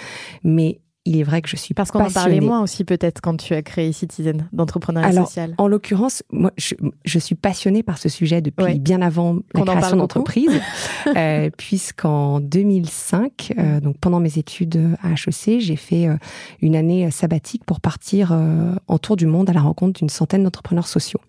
[0.45, 3.37] mais il est vrai que je suis Parce qu'on en parlait moins aussi peut-être quand
[3.37, 5.55] tu as créé Citizen d'entrepreneuriat social.
[5.57, 6.75] En l'occurrence, moi, je,
[7.07, 8.79] je suis passionnée par ce sujet depuis Ouais.
[8.79, 10.61] bien avant la création d'entreprise,
[11.17, 16.17] euh, puisqu'en 2005, euh, donc pendant mes études à HEC, j'ai fait euh,
[16.61, 20.45] une année sabbatique pour partir euh, en tour du monde à la rencontre d'une centaine
[20.45, 21.21] d'entrepreneurs sociaux.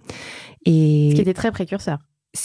[0.65, 1.99] Et Ce qui était très précurseur.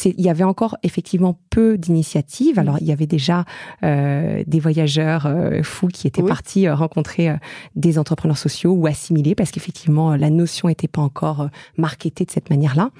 [0.04, 2.58] Il y avait encore effectivement peu d'initiatives.
[2.58, 3.44] Alors, il y avait déjà
[3.84, 6.28] euh, des voyageurs euh, fous qui étaient Oui.
[6.28, 7.36] partis euh, rencontrer euh,
[7.76, 12.50] des entrepreneurs sociaux ou assimilés, parce qu'effectivement, la notion n'était pas encore marketée de cette
[12.50, 12.90] manière-là.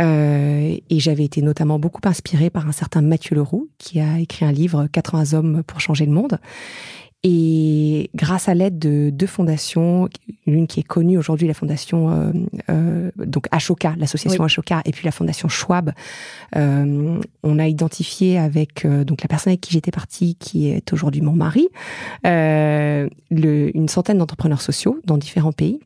[0.00, 4.44] Euh, et j'avais été notamment beaucoup inspirée par un certain Mathieu Leroux, qui a écrit
[4.44, 6.38] un livre 80 hommes pour changer le monde.
[7.24, 10.08] Et grâce à l'aide de deux fondations,
[10.46, 12.32] l'une qui est connue aujourd'hui, la fondation euh,
[12.70, 14.46] euh, donc Ashoka, l'association Oui.
[14.46, 15.92] Ashoka, et puis la fondation Schwab,
[16.54, 20.92] euh, on a identifié avec euh, donc la personne avec qui j'étais partie, qui est
[20.92, 21.66] aujourd'hui mon mari,
[22.24, 25.80] euh, le- une centaine d'entrepreneurs sociaux dans différents pays.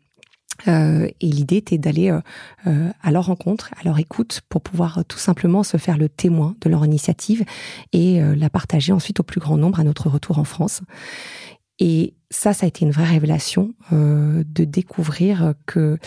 [0.68, 2.20] Euh, et l'idée était d'aller euh,
[2.66, 6.08] euh, à leur rencontre, à leur écoute, pour pouvoir euh, tout simplement se faire le
[6.08, 7.44] témoin de leur initiative
[7.92, 10.82] et la partager ensuite au plus grand nombre à notre retour en France.
[11.78, 15.98] Et ça, ça a été une vraie révélation de découvrir que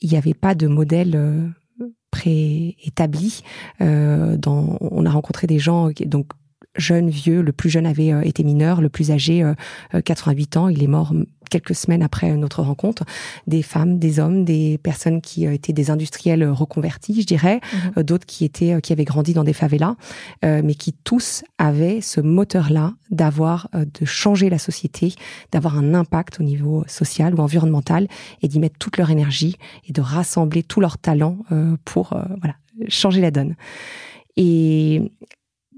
[0.00, 1.52] il n'y avait pas de modèle
[2.10, 3.42] préétabli.
[3.80, 6.26] Euh, dans, on a rencontré des gens, donc
[6.78, 7.42] jeunes, vieux.
[7.42, 9.54] Le plus jeune avait euh, été mineur, le plus âgé, euh,
[9.94, 10.68] euh, 88 ans.
[10.68, 13.04] Il est mort mm, quelques semaines après notre rencontre.
[13.46, 17.60] Des femmes, des hommes, des personnes qui euh, étaient des industriels euh, reconvertis, je dirais,
[17.72, 17.92] Mhm.
[17.98, 19.96] euh, d'autres qui étaient, euh, qui avaient grandi dans des favelas,
[20.44, 25.14] euh, mais qui tous avaient ce moteur-là d'avoir, euh, de changer la société,
[25.52, 28.08] d'avoir un impact au niveau social ou environnemental
[28.42, 29.56] et d'y mettre toute leur énergie
[29.88, 32.56] et de rassembler tous leurs talents euh, pour, euh, voilà,
[32.88, 33.56] changer la donne.
[34.36, 35.10] Et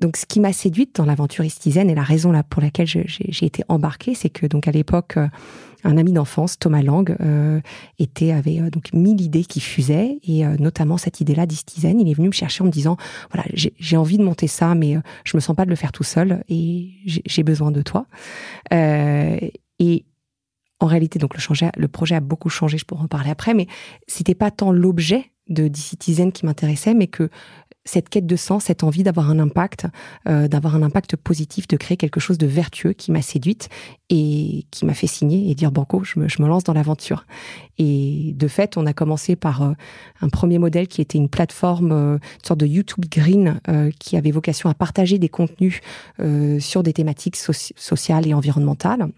[0.01, 3.45] donc, ce qui m'a séduite dans l'aventure Istizen et la raison là pour laquelle j'ai
[3.45, 5.29] été embarquée, c'est que donc à l'époque, euh,
[5.85, 7.61] un ami d'enfance, Thomas Lang, euh,
[7.99, 12.01] était avait euh, donc mille idées qui fusaient et euh, notamment cette idée-là d'Istizen.
[12.01, 12.97] Il est venu me chercher en me disant
[13.33, 15.93] voilà, j'ai envie de monter ça, mais euh, je me sens pas de le faire
[15.93, 18.07] tout seul et j'ai besoin de toi.
[18.71, 20.05] Et
[20.81, 23.67] en réalité, donc le, projet a beaucoup changé, je pourrais en parler après, mais
[24.07, 27.29] c'était pas tant l'objet de D-Citizen qui m'intéressait, mais que
[27.85, 29.87] cette quête de sens, cette envie d'avoir un impact,
[30.29, 33.69] euh, d'avoir un impact positif, de créer quelque chose de vertueux qui m'a séduite
[34.11, 37.27] et qui m'a fait signer et dire banco, je me, je me lance dans l'aventure.
[37.79, 39.73] Et de fait, on a commencé par euh,
[40.21, 44.17] un premier modèle qui était une plateforme, euh, une sorte de YouTube Green, euh, qui
[44.17, 45.81] avait vocation à partager des contenus
[46.21, 49.09] euh, sur des thématiques soci- sociales et environnementales.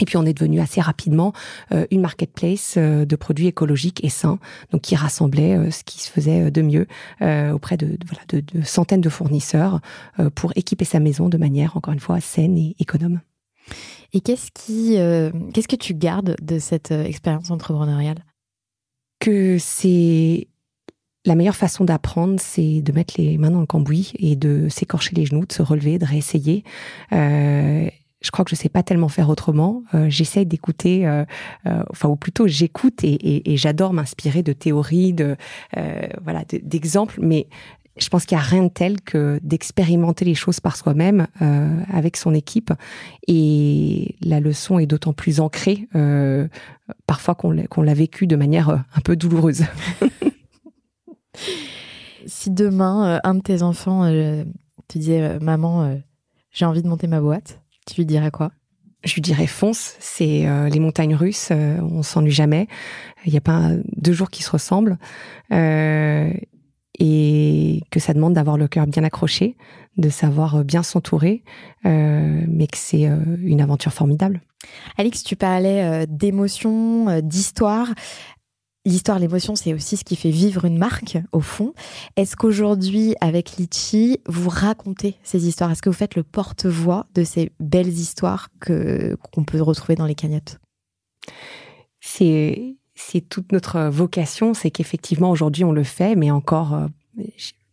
[0.00, 1.32] Et puis on est devenu assez rapidement
[1.70, 4.38] euh, une marketplace euh, de produits écologiques et sains,
[4.70, 6.86] donc qui rassemblait euh, ce qui se faisait de mieux
[7.20, 9.80] euh, auprès de, voilà, de, de centaines de fournisseurs
[10.18, 13.20] euh, pour équiper sa maison de manière, encore une fois, saine et économe.
[14.14, 18.24] Et qu'est-ce qui, euh, qu'est-ce que tu gardes de cette expérience entrepreneuriale?
[19.20, 20.48] Que c'est
[21.24, 25.14] la meilleure façon d'apprendre, c'est de mettre les mains dans le cambouis et de s'écorcher
[25.14, 26.64] les genoux, de se relever, de réessayer.
[27.12, 27.88] Euh,
[28.22, 29.82] je crois que je sais pas tellement faire autrement.
[29.94, 31.24] Euh, J'essaye d'écouter, euh,
[31.66, 35.36] euh, enfin ou plutôt j'écoute et, j'adore m'inspirer de théories, de
[35.76, 37.48] euh, voilà, de- d'exemples, mais
[37.98, 41.26] je pense qu'il y a rien de tel que d'expérimenter les choses par soi-même
[41.92, 42.72] avec son équipe.
[43.28, 45.88] Et la leçon est d'autant plus ancrée
[47.06, 49.64] parfois qu'on l'a qu'on l'a vécu de manière un peu douloureuse.
[52.26, 55.98] Si demain, un de tes enfants te disait Maman,
[56.52, 58.52] j'ai envie de monter ma boîte, tu lui dirais quoi?
[59.04, 62.68] Je lui dirais fonce, c'est euh, les montagnes russes, euh, on s'ennuie jamais.
[63.24, 64.96] Il n'y a pas deux jours qui se ressemblent.
[65.52, 66.32] Euh,
[66.98, 69.56] et que ça demande d'avoir le cœur bien accroché,
[69.96, 71.42] de savoir euh, bien s'entourer,
[71.86, 74.42] euh, mais que c'est euh, une aventure formidable.
[74.98, 77.88] Alix, tu parlais euh, d'émotion, euh, d'histoire.
[78.84, 81.72] L'histoire, l'émotion, c'est aussi ce qui fait vivre une marque, au fond.
[82.16, 85.70] Est-ce qu'aujourd'hui, avec Litchi, vous racontez ces histoires?
[85.70, 90.06] Est-ce que vous faites le porte-voix de ces belles histoires que qu'on peut retrouver dans
[90.06, 90.58] les cagnottes?
[92.00, 96.86] C'est c'est toute notre vocation, c'est qu'effectivement aujourd'hui on le fait, mais encore euh,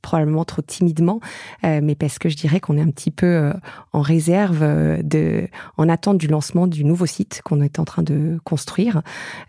[0.01, 1.19] probablement trop timidement,
[1.63, 3.53] euh, mais parce que je dirais qu'on est un petit peu euh,
[3.93, 5.47] en réserve euh, de,
[5.77, 9.01] en attente du lancement du nouveau site qu'on est en train de construire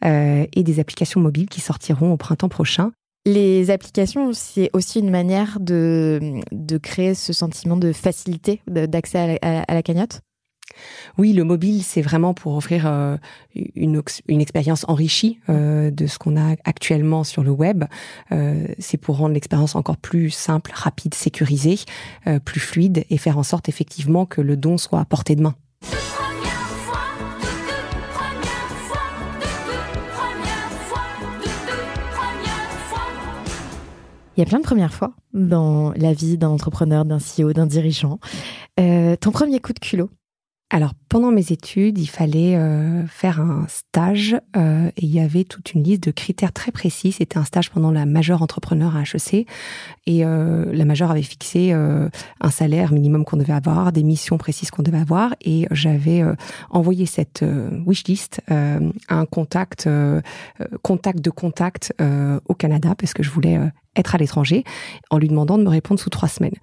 [0.04, 2.92] euh, et des applications mobiles qui sortiront au printemps prochain.
[3.26, 9.74] Les applications, c'est aussi une manière de, de créer ce sentiment de facilité d'accès à
[9.74, 10.20] la cagnotte?
[11.18, 13.16] Oui, le mobile, c'est vraiment pour offrir euh,
[13.74, 14.02] une,
[14.40, 17.84] expérience enrichie euh, de ce qu'on a actuellement sur le web.
[18.32, 21.78] Euh, c'est pour rendre l'expérience encore plus simple, rapide, sécurisée,
[22.44, 25.54] plus fluide et faire en sorte effectivement que le don soit à portée de main.
[34.36, 37.66] Il y a plein de premières fois dans la vie d'un entrepreneur, d'un CEO, d'un
[37.66, 38.18] dirigeant.
[38.76, 40.08] Ton premier coup de culot?
[40.72, 45.42] Alors, pendant mes études, il fallait euh, faire un stage euh, et il y avait
[45.42, 47.10] toute une liste de critères très précis.
[47.10, 49.48] C'était un stage pendant la majeure entrepreneur à HEC
[50.06, 52.08] et euh, la majeure avait fixé euh,
[52.40, 56.34] un salaire minimum qu'on devait avoir, des missions précises qu'on devait avoir et j'avais euh,
[56.70, 59.88] envoyé cette euh, wishlist euh, à un contact,
[60.82, 61.92] contact de contact
[62.48, 63.58] au Canada parce que je voulais
[63.96, 64.64] être à l'étranger
[65.10, 66.54] en lui demandant de me répondre sous trois semaines.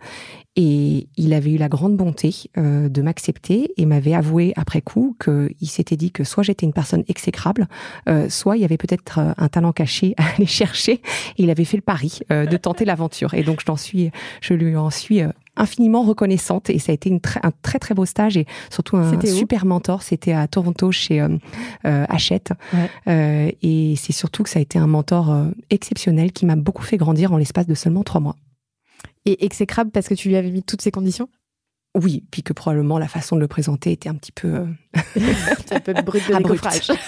[0.57, 5.15] Et il avait eu la grande bonté euh, de m'accepter et m'avait avoué après coup
[5.23, 7.67] qu'il s'était dit que soit j'étais une personne exécrable,
[8.09, 10.93] euh, soit il y avait peut-être euh, un talent caché à aller chercher.
[11.37, 13.35] Et il avait fait le pari euh, de tenter l'aventure.
[13.35, 16.69] Et donc je suis, je lui en suis euh, infiniment reconnaissante.
[16.69, 20.01] Et ça a été une un très très beau stage et surtout un super mentor.
[20.03, 21.29] C'était à Toronto chez euh,
[21.85, 22.53] euh, Hachette.
[22.73, 22.89] Ouais.
[23.07, 25.35] Euh, et c'est surtout que ça a été un mentor
[25.69, 28.35] exceptionnel qui m'a beaucoup fait grandir en l'espace de seulement trois mois.
[29.27, 31.27] Et exécrable parce que tu lui avais mis toutes ces conditions?
[31.95, 34.65] Oui, puis que probablement la façon de le présenter était un petit peu euh,
[35.71, 36.91] un peu brut de décoffrage.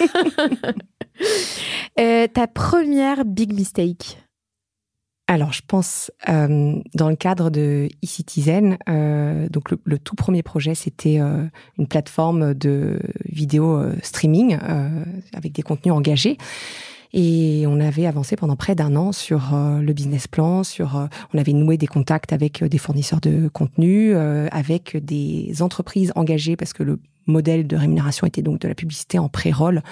[1.98, 4.16] Euh, ta première big mistake?
[5.26, 10.42] Alors, je pense euh, dans le cadre de e-citizen, euh, donc le, le tout premier
[10.42, 11.44] projet, c'était euh,
[11.78, 15.04] une plateforme de vidéo euh, streaming euh,
[15.34, 16.38] avec des contenus engagés.
[17.12, 21.06] Et on avait avancé pendant près d'un an sur euh, le business plan, sur euh,
[21.34, 26.56] on avait noué des contacts avec euh, des fournisseurs de contenu, avec des entreprises engagées
[26.56, 27.00] parce que le
[27.30, 29.82] modèle de rémunération était donc de la publicité en pré-roll,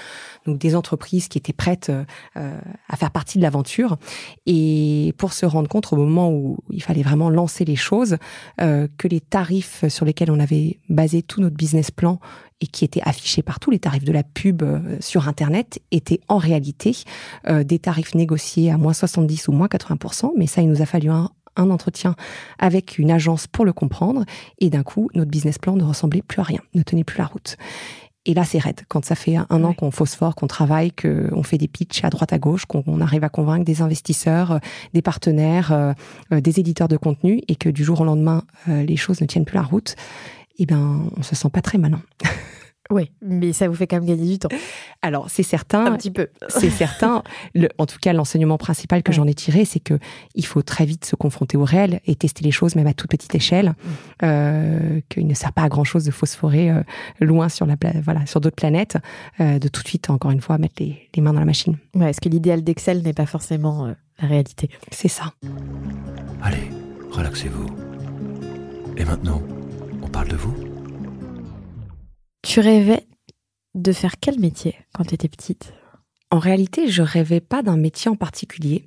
[0.46, 1.90] donc des entreprises qui étaient prêtes
[2.36, 3.96] euh, à faire partie de l'aventure.
[4.46, 8.16] Et pour se rendre compte au moment où il fallait vraiment lancer les choses,
[8.60, 12.18] euh, que les tarifs sur lesquels on avait basé tout notre business plan
[12.60, 16.38] et qui étaient affichés partout, les tarifs de la pub euh, sur Internet, étaient en
[16.38, 16.96] réalité
[17.48, 20.32] des tarifs négociés à moins 70 ou moins 80%.
[20.36, 22.14] Mais ça, il nous a fallu un, un entretien
[22.58, 24.24] avec une agence pour le comprendre.
[24.58, 27.26] Et d'un coup, notre business plan ne ressemblait plus à rien, ne tenait plus la
[27.26, 27.56] route.
[28.26, 28.80] Et là, c'est raide.
[28.88, 29.74] Quand ça fait un an Ouais.
[29.74, 33.24] qu'on phosphore, qu'on travaille, qu'on fait des pitchs à droite à gauche, qu'on on arrive
[33.24, 34.58] à convaincre des investisseurs, euh,
[34.92, 35.92] des partenaires, euh,
[36.32, 39.26] euh, des éditeurs de contenu, et que du jour au lendemain, euh, les choses ne
[39.26, 39.94] tiennent plus la route,
[40.58, 42.02] eh ben, on se sent pas très malin.
[42.90, 44.48] Oui, mais ça vous fait quand même gagner du temps.
[45.02, 45.84] Alors, c'est certain.
[45.86, 46.28] Un petit peu.
[46.48, 47.22] c'est certain.
[47.54, 49.16] Le- en tout cas, l'enseignement principal que Ouais.
[49.16, 49.98] j'en ai tiré, c'est que
[50.34, 53.10] il faut très vite se confronter au réel et tester les choses, même à toute
[53.10, 53.74] petite échelle.
[54.22, 56.82] Euh, qu'il ne sert pas à grand chose de phosphorer euh,
[57.20, 58.96] loin sur la pla- voilà sur d'autres planètes.
[59.40, 61.76] euh, de tout de suite, encore une fois, mettre les, les mains dans la machine.
[61.94, 64.70] Ouais, parce que l'idéal d'Excel n'est pas forcément euh, la réalité.
[64.90, 65.32] C'est ça.
[66.42, 66.70] Allez,
[67.10, 67.66] relaxez-vous.
[68.96, 69.42] Et maintenant,
[70.02, 70.54] on parle de vous
[72.48, 73.06] Tu rêvais
[73.74, 75.74] de faire quel métier quand tu étais petite?
[76.30, 78.86] En réalité, je rêvais pas d'un métier en particulier.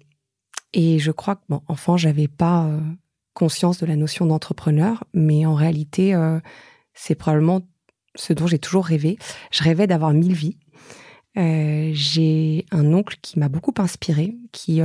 [0.73, 2.79] Et je crois que, bon, enfant, j'avais pas euh,
[3.35, 6.39] conscience de la notion d'entrepreneur, mais en réalité, euh,
[6.95, 7.61] c'est probablement
[8.15, 9.19] ce dont j'ai toujours rêvé.
[9.51, 10.57] Je rêvais d'avoir mille vies.
[11.37, 14.81] Euh, j'ai un oncle qui m'a beaucoup inspiré, qui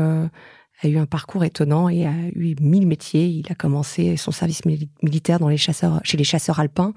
[0.83, 3.27] a eu un parcours étonnant et a eu mille métiers.
[3.27, 6.93] Il a commencé son service mili- militaire dans les chasseurs, chez les chasseurs alpins.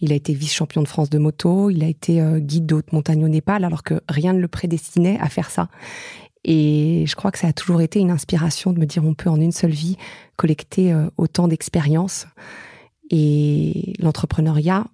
[0.00, 1.70] Il a été vice-champion de France de moto.
[1.70, 5.18] Il a été euh, guide de montagne au Népal, alors que rien ne le prédestinait
[5.20, 5.68] à faire ça.
[6.44, 9.30] Et je crois que ça a toujours été une inspiration de me dire on peut
[9.30, 9.96] en une seule vie
[10.36, 12.26] collecter euh, autant d'expériences.
[13.10, 14.86] Et l'entrepreneuriat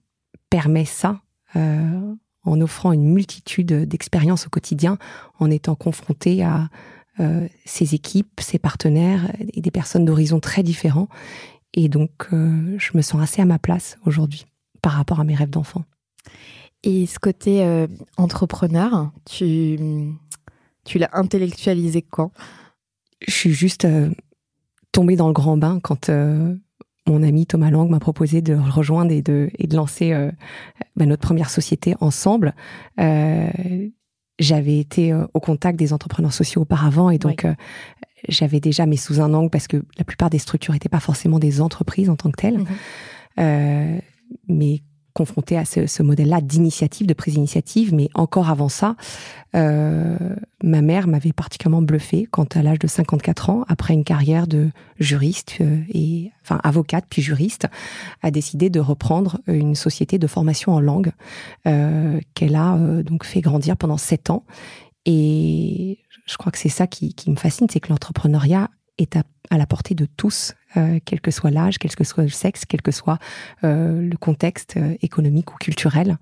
[0.50, 1.20] permet ça
[1.56, 2.14] euh,
[2.44, 4.98] en offrant une multitude d'expériences au quotidien,
[5.40, 6.68] en étant confronté à
[7.18, 11.08] euh, ses équipes, ses partenaires et des personnes d'horizons très différents.
[11.74, 14.46] Et donc, euh, je me sens assez à ma place aujourd'hui
[14.82, 15.84] par rapport à mes rêves d'enfant.
[16.82, 17.86] Et ce côté euh,
[18.16, 19.78] entrepreneur, tu,
[20.84, 22.32] tu l'as intellectualisé quand?
[23.26, 23.86] Je suis juste
[24.92, 26.08] tombée dans le grand bain quand
[27.10, 30.30] mon ami Thomas Lang m'a proposé de rejoindre et de, et de lancer euh,
[30.96, 32.54] bah, notre première société ensemble.
[32.98, 33.48] Euh,
[34.40, 37.54] j'avais été euh, au contact des entrepreneurs sociaux auparavant et donc euh,
[38.28, 41.38] j'avais déjà mes sous un angle parce que la plupart des structures n'étaient pas forcément
[41.38, 42.58] des entreprises en tant que telles.
[42.58, 42.66] Mhm.
[43.38, 43.98] Euh,
[44.48, 44.82] mais
[45.14, 47.94] confronté à ce, ce modèle-là d'initiative, de prise d'initiative.
[47.94, 48.96] Mais encore avant ça,
[49.56, 50.16] euh,
[50.62, 54.70] ma mère m'avait particulièrement bluffé quand, à l'âge de 54 ans, après une carrière de
[54.98, 57.66] juriste euh, et enfin avocate puis juriste,
[58.22, 61.12] a décidé de reprendre une société de formation en langue
[61.66, 64.44] euh, qu'elle a euh, donc fait grandir pendant sept ans.
[65.06, 68.68] Et je crois que c'est ça qui, qui me fascine, c'est que l'entrepreneuriat
[69.02, 72.22] est à, à la portée de tous, euh, quel que soit l'âge, quel que soit
[72.22, 73.18] le sexe, quel que soit
[73.64, 76.18] euh, le contexte euh, économique ou culturel.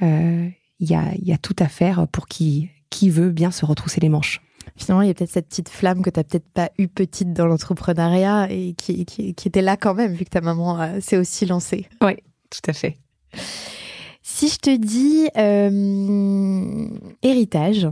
[0.00, 3.64] Il y, a, il y a tout à faire pour qui, qui veut bien se
[3.64, 4.42] retrousser les manches.
[4.76, 7.32] Finalement, il y a peut-être cette petite flamme que tu n'as peut-être pas eu petite
[7.32, 11.00] dans l'entrepreneuriat et qui, qui, qui était là quand même, vu que ta maman euh,
[11.00, 11.88] s'est aussi lancée.
[12.02, 12.16] Oui,
[12.50, 12.98] tout à fait.
[14.22, 16.88] Si je te dis euh,
[17.22, 17.88] héritage,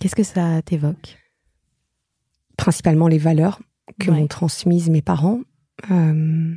[0.00, 1.17] qu'est-ce que ça t'évoque?
[2.58, 3.60] Principalement les valeurs
[3.98, 4.20] que Ouais.
[4.20, 5.40] m'ont transmises mes parents.
[5.90, 6.54] Euh,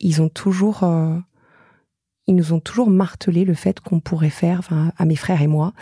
[0.00, 1.16] ils ont toujours, euh,
[2.26, 5.46] ils nous ont toujours martelé le fait qu'on pourrait faire, enfin, à mes frères et
[5.46, 5.72] moi,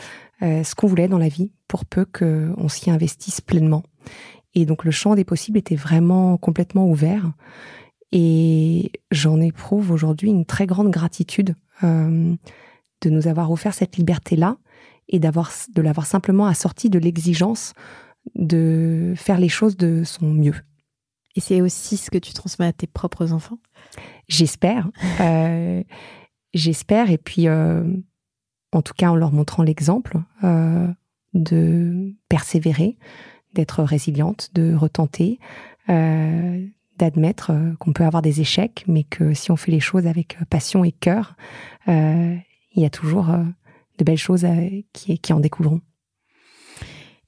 [0.42, 3.82] euh, ce qu'on voulait dans la vie, pour peu qu'on s'y investisse pleinement.
[4.54, 7.32] Et donc le champ des possibles était vraiment complètement ouvert.
[8.12, 12.34] Et j'en éprouve aujourd'hui une très grande gratitude euh,
[13.00, 14.58] de nous avoir offert cette liberté-là
[15.08, 17.72] et d'avoir de l'avoir simplement assorti de l'exigence
[18.34, 20.56] de faire les choses de son mieux.
[21.36, 23.58] Et c'est aussi ce que tu transmets à tes propres enfants?
[24.28, 24.88] J'espère.
[25.20, 25.82] Euh,
[26.54, 27.10] J'espère.
[27.10, 27.82] Et puis, euh,
[28.72, 30.86] en tout cas, en leur montrant l'exemple euh,
[31.34, 32.96] de persévérer,
[33.52, 35.40] d'être résiliente, de retenter,
[35.88, 36.64] euh,
[36.96, 40.38] d'admettre euh, qu'on peut avoir des échecs, mais que si on fait les choses avec
[40.48, 41.36] passion et cœur,
[41.88, 42.36] euh,
[42.74, 43.42] il y a toujours euh,
[43.98, 45.80] de belles choses euh, qui, qui en découleront.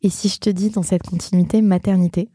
[0.03, 2.29] Et si je te dis dans cette continuité maternité?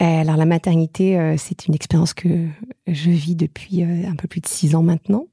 [0.00, 2.48] Euh, Alors la maternité, euh, c'est une expérience que
[2.86, 5.26] je vis depuis euh, un peu plus de six ans maintenant.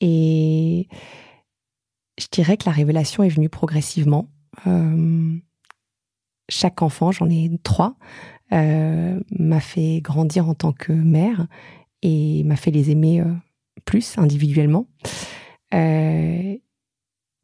[0.00, 0.88] Et
[2.18, 4.28] je dirais que la révélation est venue progressivement.
[6.50, 7.96] Chaque enfant, j'en ai trois,
[8.50, 11.46] m'a fait grandir en tant que mère
[12.02, 13.24] et m'a fait les aimer
[13.86, 14.86] plus individuellement.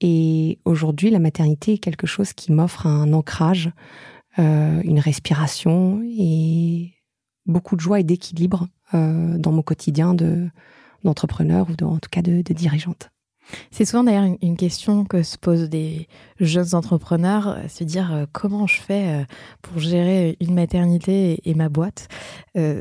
[0.00, 3.70] Et aujourd'hui, la maternité est quelque chose qui m'offre un ancrage,
[4.38, 6.94] euh, une respiration et
[7.46, 10.48] beaucoup de joie et d'équilibre euh, dans mon quotidien de
[11.02, 13.08] d'entrepreneur ou de- en tout cas de, de dirigeante.
[13.70, 18.26] C'est souvent d'ailleurs une, question que se posent des jeunes entrepreneurs, euh, se dire euh,
[18.32, 19.24] comment je fais euh,
[19.62, 22.08] pour gérer une maternité et, ma boîte.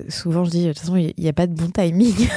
[0.09, 2.27] Souvent je dis, de toute façon, il n'y a pas de bon timing.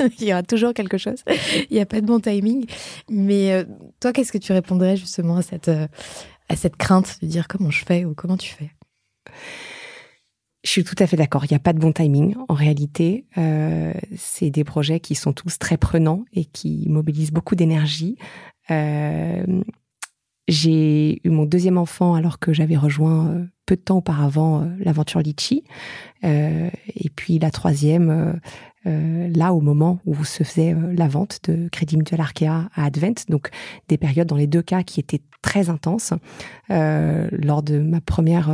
[0.20, 1.22] il y aura toujours quelque chose.
[1.70, 2.66] Il n'y a pas de bon timing.
[3.08, 3.64] Mais
[4.00, 7.84] toi, qu'est-ce que tu répondrais justement à cette, à cette crainte de dire comment je
[7.84, 8.70] fais ou comment tu fais?
[10.62, 11.44] Je suis tout à fait d'accord.
[11.46, 12.34] Il n'y a pas de bon timing.
[12.48, 17.54] En réalité, euh, c'est des projets qui sont tous très prenants et qui mobilisent beaucoup
[17.54, 18.16] d'énergie.
[18.70, 19.62] Euh,
[20.48, 25.20] j'ai eu mon deuxième enfant alors que j'avais rejoint euh, peu de temps auparavant l'aventure
[25.20, 25.64] Litchi.
[26.22, 28.40] Et puis la troisième,
[28.84, 33.14] là au moment où se faisait la vente de Crédit Mutuel Arkea à Advent.
[33.28, 33.50] Donc
[33.86, 36.12] des périodes dans les deux cas qui étaient très intenses.
[36.68, 38.50] Lors de ma première,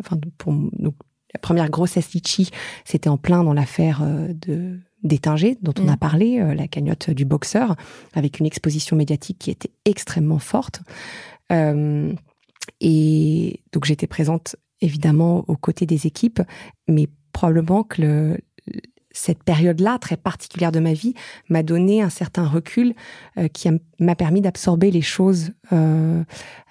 [0.00, 0.96] enfin pour donc,
[1.38, 2.50] la première grossesse litchi,
[2.84, 5.90] c'était en plein dans l'affaire euh, de d'Étinger, dont on Mm.
[5.90, 7.76] a parlé, euh, la cagnotte du boxeur,
[8.14, 10.80] avec une exposition médiatique qui était extrêmement forte.
[11.52, 12.12] Euh,
[12.80, 16.42] et donc j'étais présente évidemment aux côtés des équipes,
[16.88, 18.38] mais probablement que le,
[19.18, 21.14] cette période-là, très particulière de ma vie,
[21.48, 22.94] m'a donné un certain recul
[23.36, 26.22] euh, qui m'a permis d'absorber les choses euh,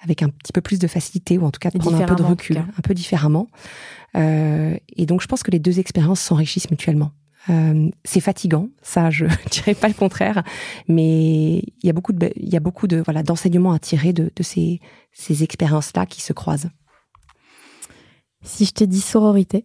[0.02, 2.14] avec un petit peu plus de facilité, ou en tout cas de prendre un peu
[2.14, 3.48] de recul, un peu différemment.
[4.16, 7.12] Euh, et donc je pense que les deux expériences s'enrichissent mutuellement.
[8.04, 10.42] C'est fatigant, ça je dirais pas le contraire,
[10.86, 14.12] mais il y a beaucoup de, il y a beaucoup de voilà d'enseignements à tirer
[14.12, 14.80] de, de ces,
[15.12, 16.68] ces expériences-là qui se croisent.
[18.42, 19.64] Si je te dis sororité,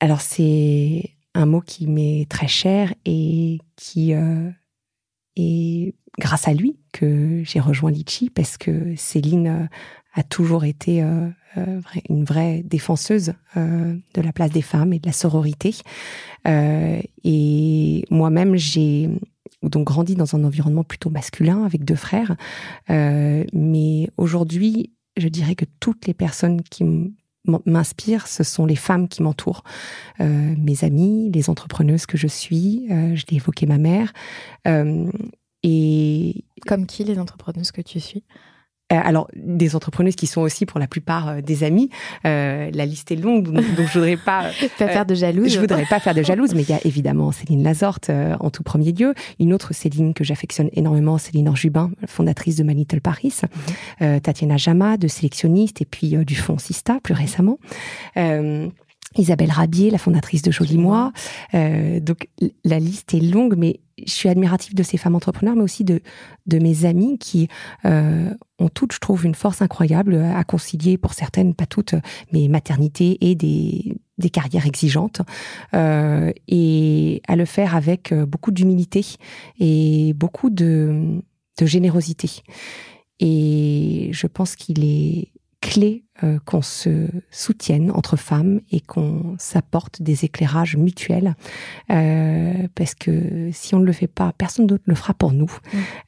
[0.00, 4.50] Alors c'est un mot qui m'est très cher et qui euh,
[5.36, 9.66] est grâce à lui que j'ai rejoint Litchi parce que Céline euh,
[10.14, 11.28] a toujours été euh,
[11.58, 15.74] euh, une vraie défenseuse euh, de la place des femmes et de la sororité.
[16.48, 19.08] Euh, et moi-même, j'ai
[19.62, 22.36] donc grandi dans un environnement plutôt masculin avec deux frères.
[22.88, 26.84] Mais aujourd'hui, je dirais que toutes les personnes qui
[27.46, 29.62] m- m'en- m'inspirent, ce sont les femmes qui m'entourent.
[30.20, 34.12] Euh, mes amies, les entrepreneuses que je suis, euh, je l'ai évoqué ma mère.
[34.66, 35.10] Euh,
[35.62, 38.24] et comme qui les entrepreneuses que tu suis?
[38.90, 41.90] Alors, des entrepreneuses qui sont aussi pour la plupart euh, des amis.
[42.24, 44.50] Euh, la liste est longue, donc, donc je voudrais pas.
[44.78, 45.52] Pas Euh, faire de jalouse.
[45.52, 48.50] Je voudrais pas faire de jalouse, mais il y a évidemment Céline Lazorte euh, en
[48.50, 49.14] tout premier lieu.
[49.40, 53.40] Une autre Céline que j'affectionne énormément, Céline Orjubin, fondatrice de My Little Paris.
[54.02, 57.58] Euh, Tatiana Jama, de sélectionniste, et puis euh, du fonds Sista, plus récemment.
[59.18, 61.12] Isabelle Rabier, la fondatrice de Joli Moi.
[61.54, 62.28] Euh, donc
[62.64, 66.00] la liste est longue, mais je suis admirative de ces femmes entrepreneurs, mais aussi de,
[66.46, 67.48] de mes amies qui
[67.84, 71.94] euh, ont toutes, je trouve, une force incroyable à concilier, pour certaines, pas toutes,
[72.32, 75.22] mais maternité et des, des carrières exigeantes,
[75.74, 79.04] euh, et à le faire avec euh, beaucoup d'humilité
[79.58, 81.22] et beaucoup de,
[81.58, 82.30] de générosité.
[83.18, 85.28] Et je pense qu'il est
[85.66, 91.34] clé euh, qu'on se soutienne entre femmes et qu'on s'apporte des éclairages mutuels
[91.90, 95.50] euh, parce que si on ne le fait pas, personne d'autre le fera pour nous.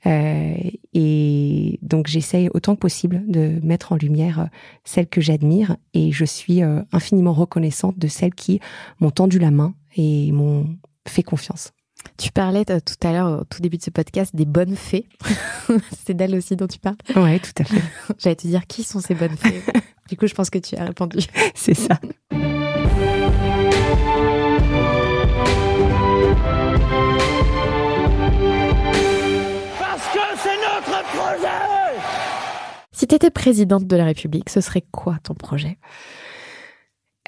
[0.06, 0.54] Euh,
[0.94, 4.46] et donc j'essaye autant que possible de mettre en lumière euh,
[4.84, 8.60] celles que j'admire et je suis euh, infiniment reconnaissante de celles qui
[9.00, 10.68] m'ont tendu la main et m'ont
[11.06, 11.72] fait confiance.
[12.16, 15.06] Tu parlais tout à l'heure, au tout début de ce podcast, des bonnes fées.
[16.04, 16.96] c'est d'elles aussi dont tu parles.
[17.14, 17.82] Ouais, tout à fait.
[18.18, 19.62] J'allais te dire qui sont ces bonnes fées?
[20.08, 21.18] du coup, je pense que tu as répondu.
[21.54, 21.98] C'est ça.
[32.90, 35.78] Si tu étais présidente de la République, ce serait quoi ton projet?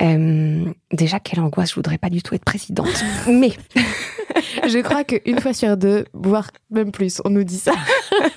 [0.02, 3.04] Euh, déjà, quelle angoisse, je voudrais pas du tout être présidente.
[3.28, 3.52] Mais
[4.66, 7.72] Je crois qu'une fois sur deux, voire même plus, on nous dit ça.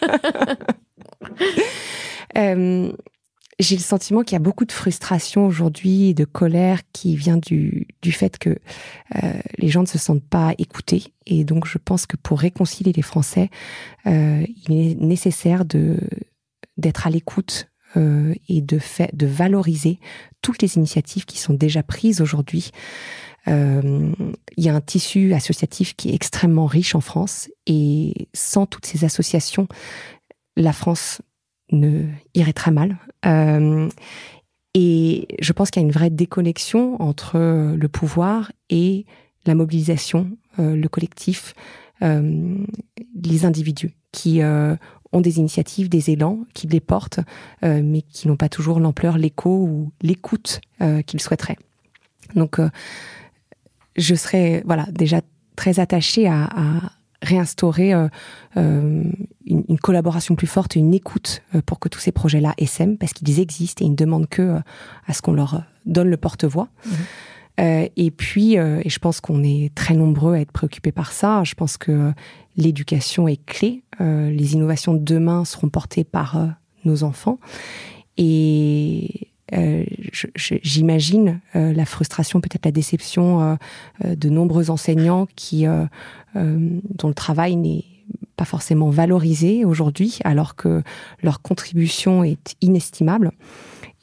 [2.38, 2.92] euh,
[3.60, 7.38] j'ai le sentiment qu'il y a beaucoup de frustration aujourd'hui et de colère qui vient
[7.38, 11.14] du, du fait que euh, les gens ne se sentent pas écoutés.
[11.26, 13.50] Et donc, je pense que pour réconcilier les Français,
[14.06, 15.98] il est nécessaire de
[16.76, 20.00] d'être à l'écoute euh, et de, fait, de valoriser
[20.42, 22.72] toutes les initiatives qui sont déjà prises aujourd'hui.
[23.48, 24.12] Euh,
[24.58, 28.86] Il y a un tissu associatif qui est extrêmement riche en France et sans toutes
[28.86, 29.68] ces associations,
[30.56, 31.22] la France
[31.72, 32.98] ne irait très mal.
[33.26, 33.90] Euh,
[34.74, 39.06] et je pense qu'il y a une vraie déconnexion entre le pouvoir et
[39.46, 41.54] la mobilisation, le collectif,
[42.02, 44.42] les individus qui
[45.14, 47.20] ont des initiatives, des élans, qui les portent,
[47.64, 51.58] euh, mais qui n'ont pas toujours l'ampleur, l'écho ou l'écoute euh, qu'ils souhaiteraient.
[52.36, 52.70] Donc, euh,
[53.96, 55.22] je serais voilà déjà
[55.56, 56.50] très attachée à,
[57.22, 57.94] réinstaurer
[58.54, 63.82] une, collaboration plus forte une écoute pour que tous ces projets-là essaiment, parce qu'ils existent
[63.82, 64.58] et ils ne demandent que
[65.08, 66.68] à ce qu'on leur donne le porte-voix.
[67.60, 71.12] Euh, et puis, euh, et je pense qu'on est très nombreux à être préoccupés par
[71.12, 71.44] ça.
[71.44, 72.12] Je pense que euh,
[72.58, 73.84] l'éducation est clé.
[74.02, 76.48] Euh, les innovations de demain seront portées par euh,
[76.86, 77.40] nos enfants.
[78.18, 79.84] Et euh,
[80.36, 83.58] j'imagine la frustration, peut-être la déception
[84.04, 85.66] de nombreux enseignants qui,
[86.36, 87.86] dont le travail n'est
[88.36, 90.82] pas forcément valorisé aujourd'hui, alors que
[91.22, 93.32] leur contribution est inestimable.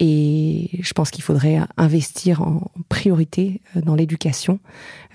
[0.03, 4.59] Et je pense qu'il faudrait investir en priorité euh, dans l'éducation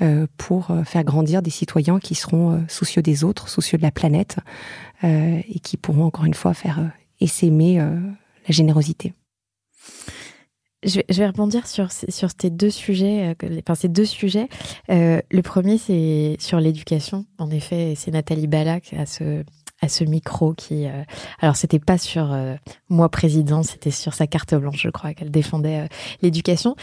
[0.01, 3.91] euh, pour euh, faire grandir des citoyens qui seront soucieux des autres, soucieux de la
[3.91, 4.37] planète,
[5.03, 9.13] et qui pourront encore une fois faire essaimer la générosité.
[10.83, 14.47] Je vais, rebondir sur, ces- sur tes deux sujets, enfin ces deux sujets.
[14.89, 17.25] Le premier, c'est sur l'éducation.
[17.37, 19.43] En effet, c'est Nathalie Ballac à ce
[19.87, 21.03] ce micro qui, euh,
[21.39, 22.55] alors c'était pas sur euh,
[22.89, 25.87] moi président, c'était sur sa carte blanche, je crois, qu'elle défendait euh,
[26.21, 26.75] l'éducation.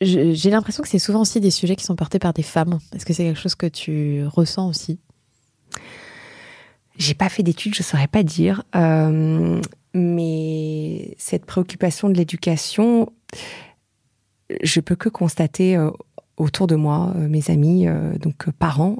[0.00, 2.78] J'ai l'impression que c'est souvent aussi des sujets qui sont portés par des femmes.
[2.94, 5.00] Est-ce que c'est quelque chose que tu ressens aussi?
[6.96, 8.62] J'ai pas fait d'études, je saurais pas dire.
[9.94, 13.12] Mais cette préoccupation de l'éducation,
[14.62, 15.76] je peux que constater
[16.38, 18.96] autour de moi, euh, mes amis, euh, donc euh, parents,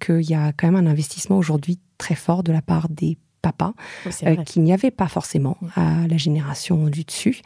[0.00, 3.72] qu'il y a quand même un investissement aujourd'hui très fort de la part des papas
[4.34, 4.44] vrai.
[4.44, 7.40] qu'il n'y avait pas forcément à la génération du dessus.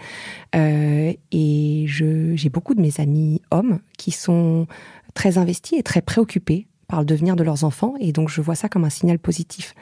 [0.57, 4.67] Et je- j'ai beaucoup de mes amis hommes qui sont
[5.15, 7.95] très investis et très préoccupés par le devenir de leurs enfants.
[7.99, 9.75] Et donc, je vois ça comme un signal positif.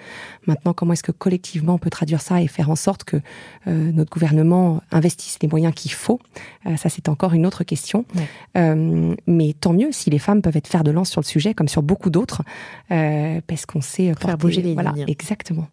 [0.46, 3.18] Maintenant, comment est-ce que collectivement on peut traduire ça et faire en sorte que
[3.66, 6.18] euh, notre gouvernement investisse les moyens qu'il faut?
[6.66, 8.06] Euh, Ça, c'est encore une autre question.
[8.14, 8.26] Ouais.
[8.56, 11.52] Euh, mais tant mieux si les femmes peuvent être fer de lance sur le sujet,
[11.52, 12.40] comme sur beaucoup d'autres,
[12.88, 15.04] parce qu'on sait Faire porter- bouger les voilà, lignes.
[15.08, 15.66] Exactement.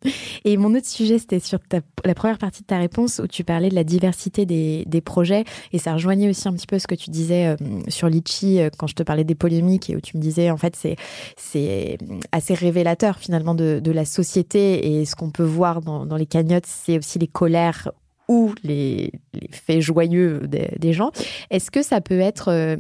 [0.44, 3.46] Et mon autre sujet, c'était sur ta- la première partie de ta réponse où tu
[3.46, 5.46] parlais de la diversité des, des projets.
[5.72, 7.56] Et ça rejoignait aussi un petit peu ce que tu disais
[7.88, 10.76] sur Litchi quand je te parlais des polémiques et où tu me disais, en fait,
[10.76, 10.96] c'est,
[11.38, 11.98] c'est
[12.32, 15.00] assez révélateur finalement de, de la société.
[15.00, 17.92] Et ce qu'on peut voir dans, dans les cagnottes, c'est aussi les colères
[18.28, 19.12] ou les,
[19.52, 21.12] faits joyeux des, des gens.
[21.50, 22.78] Est-ce que ça peut être euh,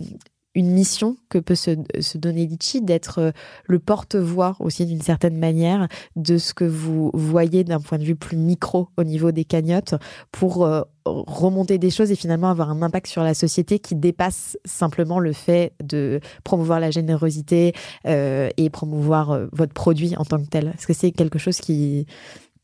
[0.55, 3.31] une mission que peut se, se donner Litchi d'être euh,
[3.65, 8.15] le porte-voix aussi d'une certaine manière de ce que vous voyez d'un point de vue
[8.15, 9.95] plus micro au niveau des cagnottes
[10.31, 10.81] pour euh,
[11.27, 15.33] remonter des choses et finalement avoir un impact sur la société qui dépasse simplement le
[15.33, 17.73] fait de promouvoir la générosité
[18.05, 20.73] euh, et promouvoir euh, votre produit en tant que tel.
[20.77, 22.05] Est-ce que c'est quelque chose qui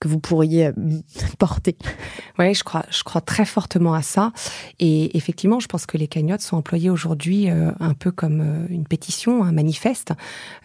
[0.07, 0.71] vous pourriez euh,
[1.39, 1.75] porter
[2.39, 4.31] Ouais, je crois, je crois très fortement à ça.
[4.79, 8.65] Et effectivement, je pense que les cagnottes sont employées aujourd'hui euh, un peu comme euh,
[8.69, 10.13] une pétition, un manifeste.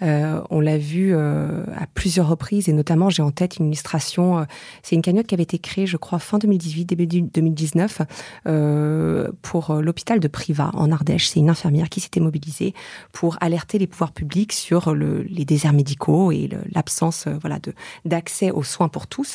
[0.01, 4.47] On l'a vu à plusieurs reprises, et notamment, j'ai en tête une illustration.
[4.83, 8.03] c'est une cagnotte qui avait été créée, je crois, fin 2018, début du- 2019,
[8.47, 11.29] euh, pour l'hôpital de Privas en Ardèche.
[11.29, 12.75] C'est une infirmière qui s'était mobilisée
[13.13, 17.59] pour alerter les pouvoirs publics sur le- les déserts médicaux et l'absence, voilà,
[18.05, 19.30] d'accès aux soins pour tous.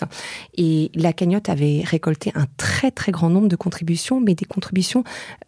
[0.55, 5.03] Et la cagnotte avait récolté un très très grand nombre de contributions, mais des contributions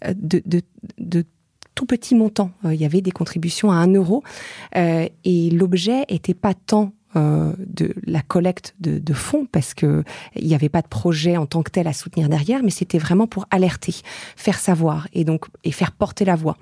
[0.05, 1.23] euh, de,
[1.75, 2.51] tout petit montant.
[2.65, 4.23] Euh, il y avait des contributions à 1 euro
[4.75, 10.03] euh, et l'objet était pas tant de la collecte de, fonds parce que
[10.35, 12.99] il n'y avait pas de projet en tant que tel à soutenir derrière, mais c'était
[12.99, 13.95] vraiment pour alerter,
[14.35, 16.57] faire savoir et donc faire porter la voix.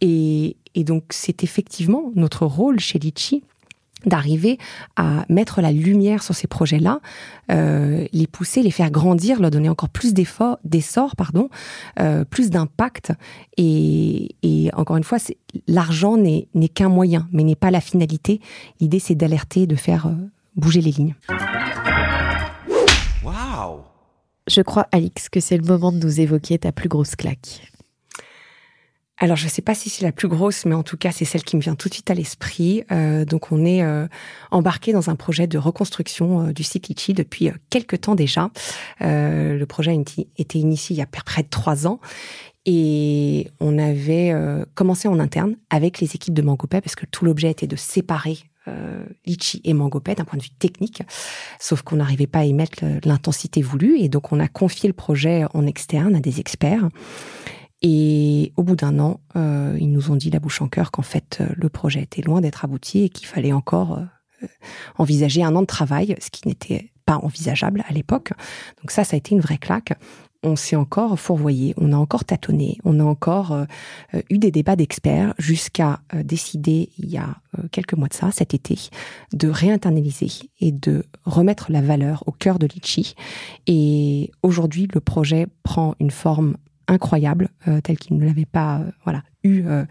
[0.00, 3.42] Et, et donc c'est effectivement notre rôle chez Litchi
[4.06, 4.58] d'arriver
[4.96, 7.00] à mettre la lumière sur ces projets-là,
[7.50, 11.48] euh, les pousser, les faire grandir, leur donner encore plus d'efforts, d'essor, pardon,
[11.98, 13.12] euh, plus d'impact.
[13.56, 15.36] Et, et encore une fois, c'est-
[15.66, 18.40] l'argent n'est n'est qu'un moyen, mais n'est pas la finalité.
[18.80, 20.12] L'idée, c'est d'alerter, de faire euh,
[20.56, 21.14] bouger les lignes.
[23.24, 23.80] Waouh
[24.48, 27.69] Je crois, Alix, que c'est le moment de nous évoquer ta plus grosse claque.
[29.22, 31.26] Alors, je ne sais pas si c'est la plus grosse, mais en tout cas, c'est
[31.26, 32.84] celle qui me vient tout de suite à l'esprit.
[32.90, 34.06] Euh, donc, on est euh,
[34.50, 38.50] embarqué dans un projet de reconstruction euh, du site Litchi depuis euh, quelques temps déjà.
[39.02, 39.94] Euh, le projet a
[40.38, 42.00] été initié il y a près de trois ans.
[42.64, 44.34] Et on avait
[44.74, 48.38] commencé en interne avec les équipes de Mangopay, parce que tout l'objet était de séparer
[48.68, 51.02] euh, Litchi et Mangopay d'un point de vue technique.
[51.58, 53.98] Sauf qu'on n'arrivait pas à y mettre l'intensité voulue.
[53.98, 56.88] Et donc, on a confié le projet en externe à des experts.
[57.82, 61.02] Et au bout d'un an, euh, ils nous ont dit la bouche en cœur qu'en
[61.02, 64.46] fait euh, le projet était loin d'être abouti et qu'il fallait encore euh,
[64.98, 68.32] envisager un an de travail, ce qui n'était pas envisageable à l'époque.
[68.80, 69.94] Donc ça, ça a été une vraie claque.
[70.42, 73.64] On s'est encore fourvoyé, on a encore tâtonné, on a encore euh,
[74.14, 78.14] euh, eu des débats d'experts jusqu'à euh, décider il y a euh, quelques mois de
[78.14, 78.78] ça, cet été,
[79.34, 83.14] de réinternaliser et de remettre la valeur au cœur de Litchi.
[83.66, 86.56] Et aujourd'hui, le projet prend une forme
[86.90, 89.84] incroyable, euh, telle qu'il ne l'avait pas euh, voilà, eu euh,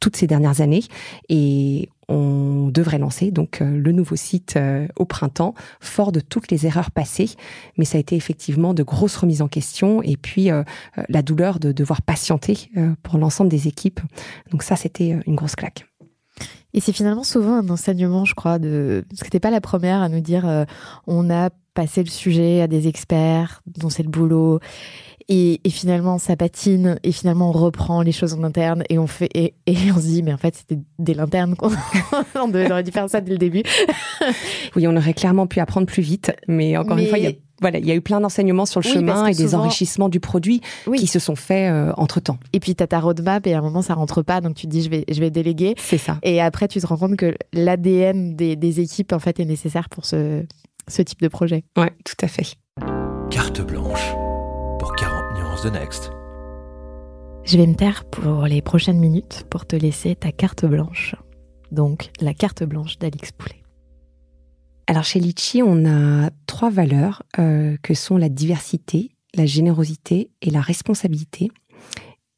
[0.00, 0.82] toutes ces dernières années.
[1.28, 4.58] Et on devrait lancer donc le nouveau site
[4.96, 7.30] au printemps, fort de toutes les erreurs passées.
[7.78, 10.50] Mais ça a été effectivement de grosses remises en question et puis
[11.08, 12.70] la douleur de devoir patienter
[13.02, 14.00] pour l'ensemble des équipes.
[14.50, 15.86] Donc ça, c'était une grosse claque.
[16.74, 19.04] Et c'est finalement souvent un enseignement, je crois, de...
[19.08, 20.66] parce que t'es pas la première à nous dire
[21.06, 24.60] on a passé le sujet à des experts dont c'est le boulot.
[25.28, 26.98] Et, et finalement, ça patine.
[27.02, 30.06] Et finalement, on reprend les choses en interne et on fait et, et on se
[30.06, 31.70] dit, mais en fait, c'était dès l'interne qu'on
[32.40, 33.62] on devait- on aurait dû faire ça dès le début.
[34.76, 37.28] Oui, on aurait clairement pu apprendre plus vite, mais encore Mais- une fois, il y
[37.28, 40.08] a voilà, il y a eu plein d'enseignements sur le Oui, chemin et des enrichissements
[40.08, 40.98] du produit Oui.
[40.98, 42.38] qui se sont faits entre temps.
[42.52, 44.72] Et puis t'as ta roadmap et à un moment, ça rentre pas, donc tu te
[44.72, 45.74] dis, je vais, je vais déléguer.
[45.78, 46.18] C'est ça.
[46.24, 49.88] Et après, tu te rends compte que l'ADN des, des équipes, en fait, est nécessaire
[49.90, 50.42] pour ce,
[50.88, 51.62] ce type de projet.
[51.76, 52.54] Ouais, tout à fait.
[53.30, 54.12] Carte blanche
[55.62, 56.10] 40 nuances de Next.
[57.44, 61.14] Je vais me taire pour les prochaines minutes pour te laisser ta carte blanche.
[61.70, 63.62] Donc, la carte blanche d'Alix Poulet.
[64.86, 70.50] Alors chez Litchi, on a trois valeurs euh, que sont la diversité, la générosité et
[70.50, 71.50] la responsabilité.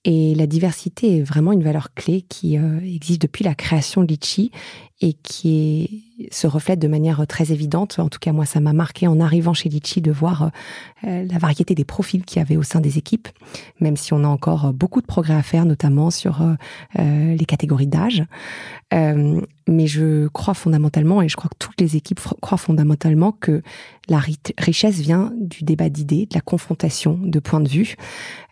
[0.04, 4.08] Et la diversité est vraiment une valeur clé qui euh, existe depuis la création de
[4.08, 4.50] Litchi
[5.00, 7.98] et qui est, se reflète de manière très évidente.
[7.98, 10.50] En tout cas, moi, ça m'a marqué en arrivant chez Litchi de voir
[11.04, 13.28] euh, la variété des profils qu'il y avait au sein des équipes,
[13.80, 16.54] même si on a encore beaucoup de progrès à faire, notamment sur euh,
[17.00, 18.24] euh, les catégories d'âge.
[18.92, 23.62] Euh, mais je crois fondamentalement, et je crois que toutes les équipes croient fondamentalement que
[24.08, 27.96] la ri- richesse vient du débat d'idées, de la confrontation de points de vue.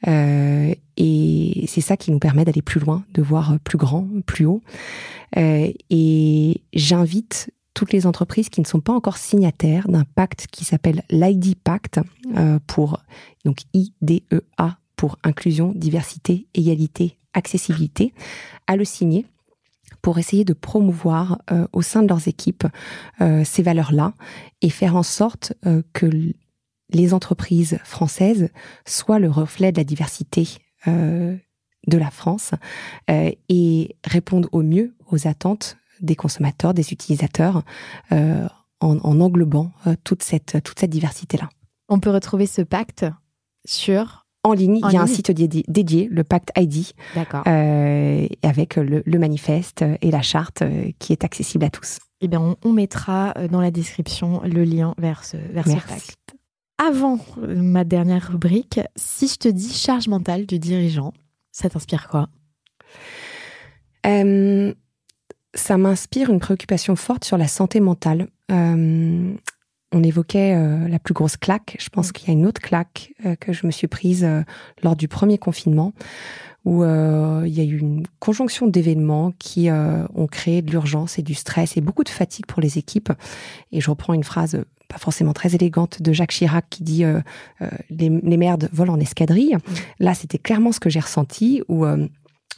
[0.09, 4.45] Euh, et c'est ça qui nous permet d'aller plus loin, de voir plus grand, plus
[4.45, 4.62] haut.
[5.36, 10.64] Euh, et j'invite toutes les entreprises qui ne sont pas encore signataires d'un pacte qui
[10.64, 12.00] s'appelle l'ID Pact
[12.36, 13.00] euh, pour
[13.44, 18.12] donc IDEA pour inclusion, diversité, égalité, accessibilité,
[18.66, 19.26] à le signer
[20.00, 22.66] pour essayer de promouvoir euh, au sein de leurs équipes
[23.44, 24.14] ces valeurs-là
[24.60, 25.54] et faire en sorte
[25.92, 26.10] que
[26.90, 28.50] les entreprises françaises
[28.86, 30.58] soient le reflet de la diversité
[31.86, 32.52] de la France
[33.10, 37.62] euh, et répondent au mieux aux attentes des consommateurs, des utilisateurs,
[38.12, 38.46] euh,
[38.80, 41.48] en, en englobant euh, toute cette, toute cette diversité-là.
[41.88, 43.06] On peut retrouver ce pacte
[43.64, 44.26] sur.
[44.44, 46.86] En ligne, En il y a un site dédié, dédié, le Pacte ID,
[47.46, 51.98] euh, avec le, le manifeste et la charte euh, qui est accessible à tous.
[52.20, 55.86] Eh bien, on, on mettra dans la description le lien vers ce, vers ce Merci.
[55.86, 56.34] pacte.
[56.84, 61.12] Avant ma dernière rubrique, si je te dis charge mentale du dirigeant,
[61.53, 62.28] ça t'inspire quoi?
[64.07, 64.74] Euh,
[65.55, 68.28] ça m'inspire une préoccupation forte sur la santé mentale.
[68.50, 69.34] Euh,
[69.94, 71.76] on évoquait euh, la plus grosse claque.
[71.78, 74.26] Je pense qu'il y a une autre claque que je me suis prise
[74.82, 75.92] lors du premier confinement,
[76.64, 81.18] où euh, il y a eu une conjonction d'événements qui euh, ont créé de l'urgence
[81.18, 83.12] et du stress et beaucoup de fatigue pour les équipes.
[83.72, 87.20] Et je reprends une phrase pas forcément très élégante de Jacques Chirac qui dit euh,
[87.62, 89.56] euh, les, les merdes volent en escadrille.
[89.98, 92.06] Là, c'était clairement ce que j'ai ressenti où euh,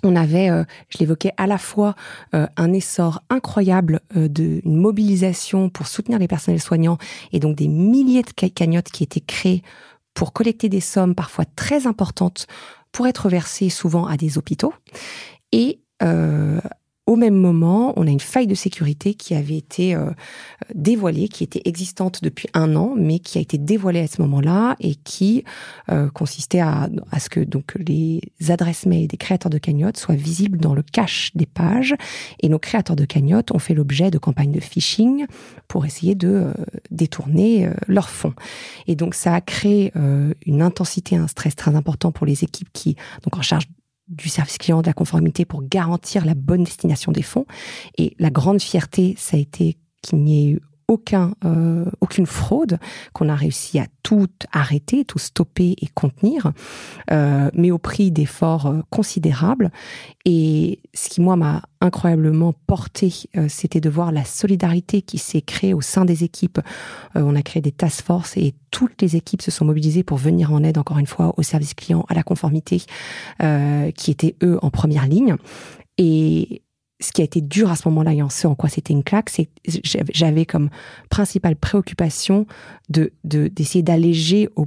[0.02, 1.94] on avait, euh, je l'évoquais, à la fois
[2.34, 6.98] euh, un essor incroyable euh, de une mobilisation pour soutenir les personnels soignants
[7.32, 9.62] et donc des milliers de ca- cagnottes qui étaient créées
[10.12, 12.46] pour collecter des sommes parfois très importantes
[12.94, 14.72] pour être versées souvent à des hôpitaux.
[15.52, 16.60] Et euh,
[17.06, 20.10] au même moment, on a une faille de sécurité qui avait été euh,
[20.74, 24.76] dévoilée, qui était existante depuis un an, mais qui a été dévoilée à ce moment-là
[24.80, 25.44] et qui
[25.90, 30.14] euh, consistait à, à ce que donc les adresses mail des créateurs de cagnottes soient
[30.14, 31.94] visibles dans le cache des pages.
[32.40, 35.26] Et nos créateurs de cagnottes ont fait l'objet de campagnes de phishing
[35.68, 36.52] pour essayer de euh,
[36.90, 38.34] détourner euh, leurs fonds.
[38.86, 42.68] Et donc ça a créé euh, une intensité, un stress très important pour les équipes
[42.72, 43.64] qui donc en charge
[44.08, 47.46] du service client de la conformité pour garantir la bonne destination des fonds.
[47.96, 52.78] Et la grande fierté, ça a été qu'il n'y ait eu aucun, euh, aucune fraude,
[53.12, 56.52] qu'on a réussi à tout arrêter, tout stopper et contenir,
[57.10, 59.70] euh, mais au prix d'efforts euh, considérables.
[60.24, 65.42] Et ce qui, moi, m'a incroyablement porté, euh, c'était de voir la solidarité qui s'est
[65.42, 66.60] créée au sein des équipes.
[67.16, 70.18] Euh, on a créé des task force et toutes les équipes se sont mobilisées pour
[70.18, 72.82] venir en aide, encore une fois, au service client, à la conformité,
[73.96, 75.36] qui étaient, eux, en première ligne.
[75.96, 76.63] Et
[77.04, 79.04] ce qui a été dur à ce moment-là et en ce en quoi c'était une
[79.04, 79.48] claque, c'est
[80.12, 80.70] j'avais- comme
[81.10, 82.46] principale préoccupation
[82.88, 84.66] de de- d'essayer d'alléger au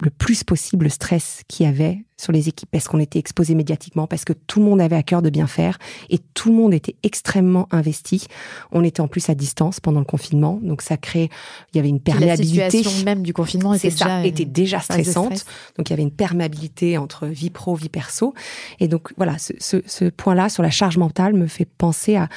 [0.00, 3.54] le plus possible le stress qu'il y avait sur les équipes parce qu'on était exposé
[3.54, 5.78] médiatiquement, parce que tout le monde avait à cœur de bien faire
[6.08, 8.26] et tout le monde était extrêmement investi.
[8.70, 11.30] On était en plus à distance pendant le confinement, donc ça crée,
[11.72, 12.70] il y avait une Puis la perméabilité.
[12.70, 15.36] situation même du confinement était C'est ça, déjà, était déjà stressante.
[15.36, 15.46] stress.
[15.76, 18.34] Donc il y avait une perméabilité entre vie pro, vie perso.
[18.78, 22.28] Et donc voilà, ce, ce, ce point-là sur la charge mentale me fait penser à,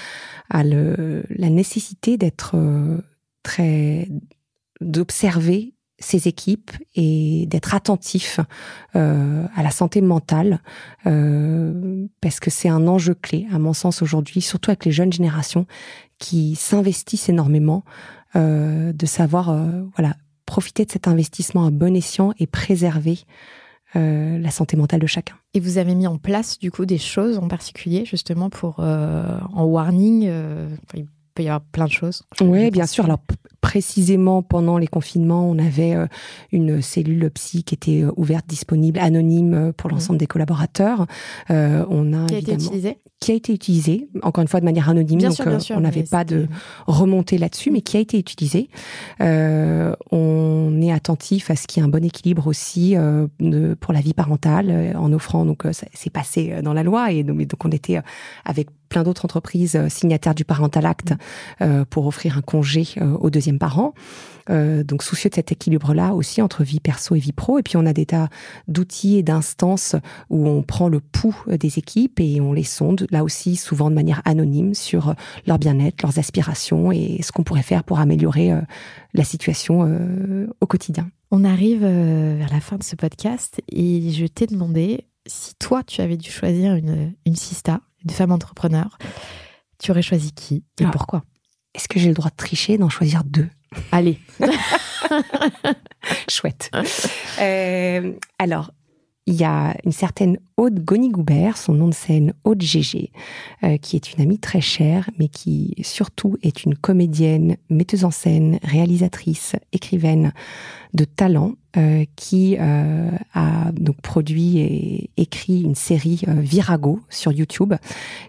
[0.50, 2.98] à le, la nécessité d'être euh,
[3.44, 4.10] très
[4.80, 8.40] d'observer ces équipes et d'être attentif
[8.96, 10.60] euh, à la santé mentale
[11.06, 15.14] euh, parce que c'est un enjeu clé à mon sens aujourd'hui, surtout avec les jeunes
[15.14, 15.66] générations
[16.18, 17.84] qui s'investissent énormément,
[18.36, 19.56] euh, de savoir
[19.96, 23.20] voilà profiter de cet investissement à bon escient et préserver
[23.94, 25.36] la santé mentale de chacun.
[25.54, 29.66] Et vous avez mis en place du coup des choses en particulier justement pour en
[29.66, 30.30] warning.
[31.34, 32.24] Peut y avoir plein de choses.
[32.42, 33.06] Oui, bien sûr.
[33.06, 33.20] Alors
[33.62, 36.08] précisément pendant les confinements, on avait euh,
[36.52, 41.06] une cellule psy qui était euh, ouverte, disponible, anonyme euh, pour l'ensemble des collaborateurs.
[41.52, 44.60] Euh, on a Qui a été évidemment utilisé qui a été utilisé, encore une fois
[44.62, 45.78] de manière anonyme, Bien donc sûr, bien sûr.
[45.78, 46.48] on n'avait pas de
[46.88, 48.68] remontée là-dessus, mais qui a été utilisé.
[49.22, 52.96] Euh, on est attentif à ce qu'il y ait un bon équilibre aussi
[53.40, 57.64] de- pour la vie parentale, en offrant donc c'est passé dans la loi et donc,
[57.64, 58.00] on était
[58.44, 61.14] avec plein d'autres entreprises euh, signataires du Parental Act
[61.62, 63.96] euh, pour offrir un congé euh, au deuxième parent.
[64.50, 67.58] Donc soucieux de cet équilibre-là aussi entre vie perso et vie pro.
[67.58, 68.28] Et puis on a des tas
[68.68, 69.96] d'outils et d'instances
[70.30, 73.96] où on prend le pouls des équipes et on les sonde, là aussi souvent de
[73.96, 75.16] manière anonyme, sur
[75.48, 78.52] leur bien-être, leurs aspirations et ce qu'on pourrait faire pour améliorer
[79.14, 79.88] la situation
[80.60, 81.10] au quotidien.
[81.30, 86.02] On arrive vers la fin de ce podcast et je t'ai demandé si toi tu
[86.02, 88.98] avais dû choisir une, une sista, une femme entrepreneur,
[89.80, 90.90] tu aurais choisi qui et Ah.
[90.92, 91.24] pourquoi?
[91.74, 93.48] Est-ce que j'ai le droit de tricher, d'en choisir deux?
[93.92, 94.20] Allez,
[96.30, 96.72] Chouette.
[97.40, 98.72] Euh, alors,
[99.32, 103.12] il y a une certaine Aude Goni-Goubert, son nom de scène Aude Gégé,
[103.64, 108.12] euh, qui est une amie très chère, mais qui surtout est une comédienne, metteuse en
[108.12, 110.34] scène, réalisatrice, écrivaine
[110.94, 117.32] de talent, euh, qui euh, a donc produit et écrit une série euh, Virago sur
[117.32, 117.74] YouTube,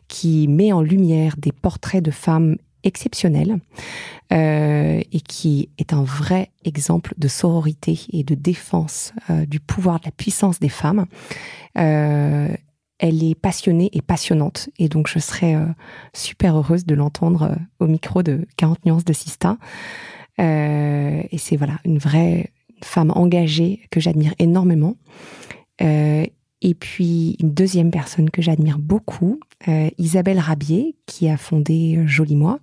[0.07, 3.59] qui met en lumière des portraits de femmes exceptionnelles
[4.33, 10.01] euh, et qui est un vrai exemple de sororité et de défense euh, du pouvoir,
[10.01, 11.07] de la puissance des femmes.
[11.78, 12.49] Euh,
[12.99, 15.66] elle est passionnée et passionnante et donc je serais euh,
[16.14, 19.59] super heureuse de l'entendre euh, au micro de 40 nuances de Sista.
[20.39, 22.51] Et c'est voilà une vraie
[22.83, 24.97] femme engagée que j'admire énormément.
[25.80, 26.24] Euh,
[26.63, 32.37] et puis une deuxième personne que j'admire beaucoup, euh, Isabelle Rabier, qui a fondé Joli
[32.37, 32.59] Moi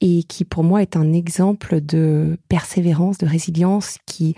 [0.00, 4.34] et qui pour moi est un exemple de persévérance, de résilience, qui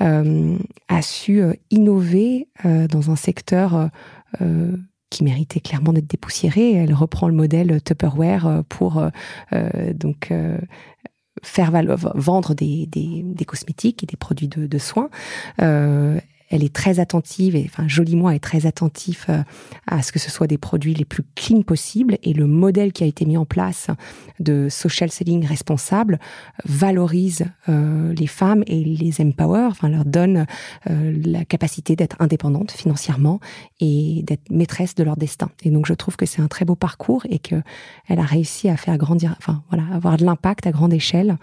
[0.00, 0.56] euh,
[0.88, 3.90] a su euh, innover euh, dans un secteur
[4.40, 4.76] euh,
[5.10, 6.74] qui méritait clairement d'être dépoussiéré.
[6.74, 9.02] Elle reprend le modèle Tupperware pour
[9.94, 10.32] donc
[11.42, 11.72] faire
[12.14, 15.10] vendre des, des, des cosmétiques et des produits de, de soins.
[15.60, 16.20] Euh,
[16.50, 19.42] elle est très attentive, et enfin joliment, elle est très attentif euh,
[19.86, 22.18] à ce que ce soit des produits les plus clean possibles.
[22.24, 23.86] Et le modèle qui a été mis en place
[24.40, 26.18] de social selling responsable
[26.64, 30.46] valorise euh, les femmes et les empower, enfin leur donne
[30.90, 33.38] euh, la capacité d'être indépendantes financièrement
[33.78, 35.50] et d'être maîtresse de leur destin.
[35.62, 37.62] Et donc je trouve que c'est un très beau parcours et que
[38.08, 41.38] elle a réussi à faire grandir, enfin voilà, avoir de l'impact à grande échelle.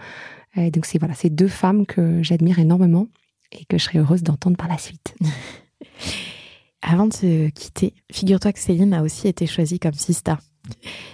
[0.56, 3.06] Et donc c'est voilà, c'est deux femmes que j'admire énormément
[3.52, 5.14] et que je serais heureuse d'entendre par la suite.
[6.82, 10.38] Avant de se quitter, figure-toi que Céline a aussi été choisie comme Sista.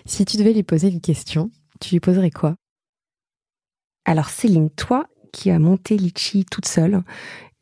[0.04, 2.56] Si tu devais lui poser une question, tu lui poserais quoi?
[4.04, 7.02] Alors Céline, toi qui as monté Litchi toute seule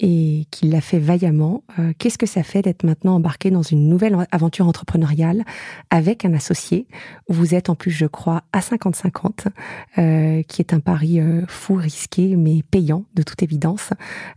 [0.02, 3.88] et qui l'a fait vaillamment, euh, qu'est-ce que ça fait d'être maintenant embarqué dans une
[3.88, 5.44] nouvelle aventure entrepreneuriale
[5.90, 6.88] avec un associé?
[7.28, 9.46] Vous êtes en plus, je crois, à 50-50,
[9.98, 13.90] euh, qui est un pari euh, fou, risqué, mais payant de toute évidence.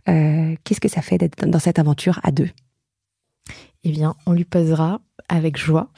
[0.06, 2.50] qu'est-ce que ça fait d'être dans cette aventure à deux?
[3.82, 5.90] Eh bien, on lui posera avec joie.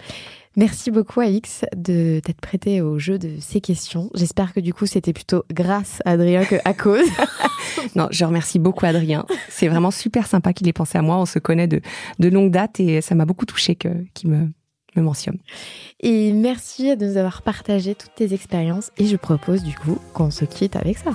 [0.58, 4.10] Merci beaucoup Alix de t'être prêté au jeu de ces questions.
[4.14, 7.06] J'espère que du coup c'était plutôt grâce à Adrien que à cause.
[7.94, 9.24] non, je remercie beaucoup Adrien.
[9.48, 11.16] C'est vraiment super sympa qu'il ait pensé à moi.
[11.16, 11.80] On se connaît de,
[12.18, 14.48] de longue date et ça m'a beaucoup touché qu'il me,
[14.96, 15.38] me mentionne.
[16.00, 20.32] Et merci de nous avoir partagé toutes tes expériences et je propose du coup qu'on
[20.32, 21.10] se quitte avec ça.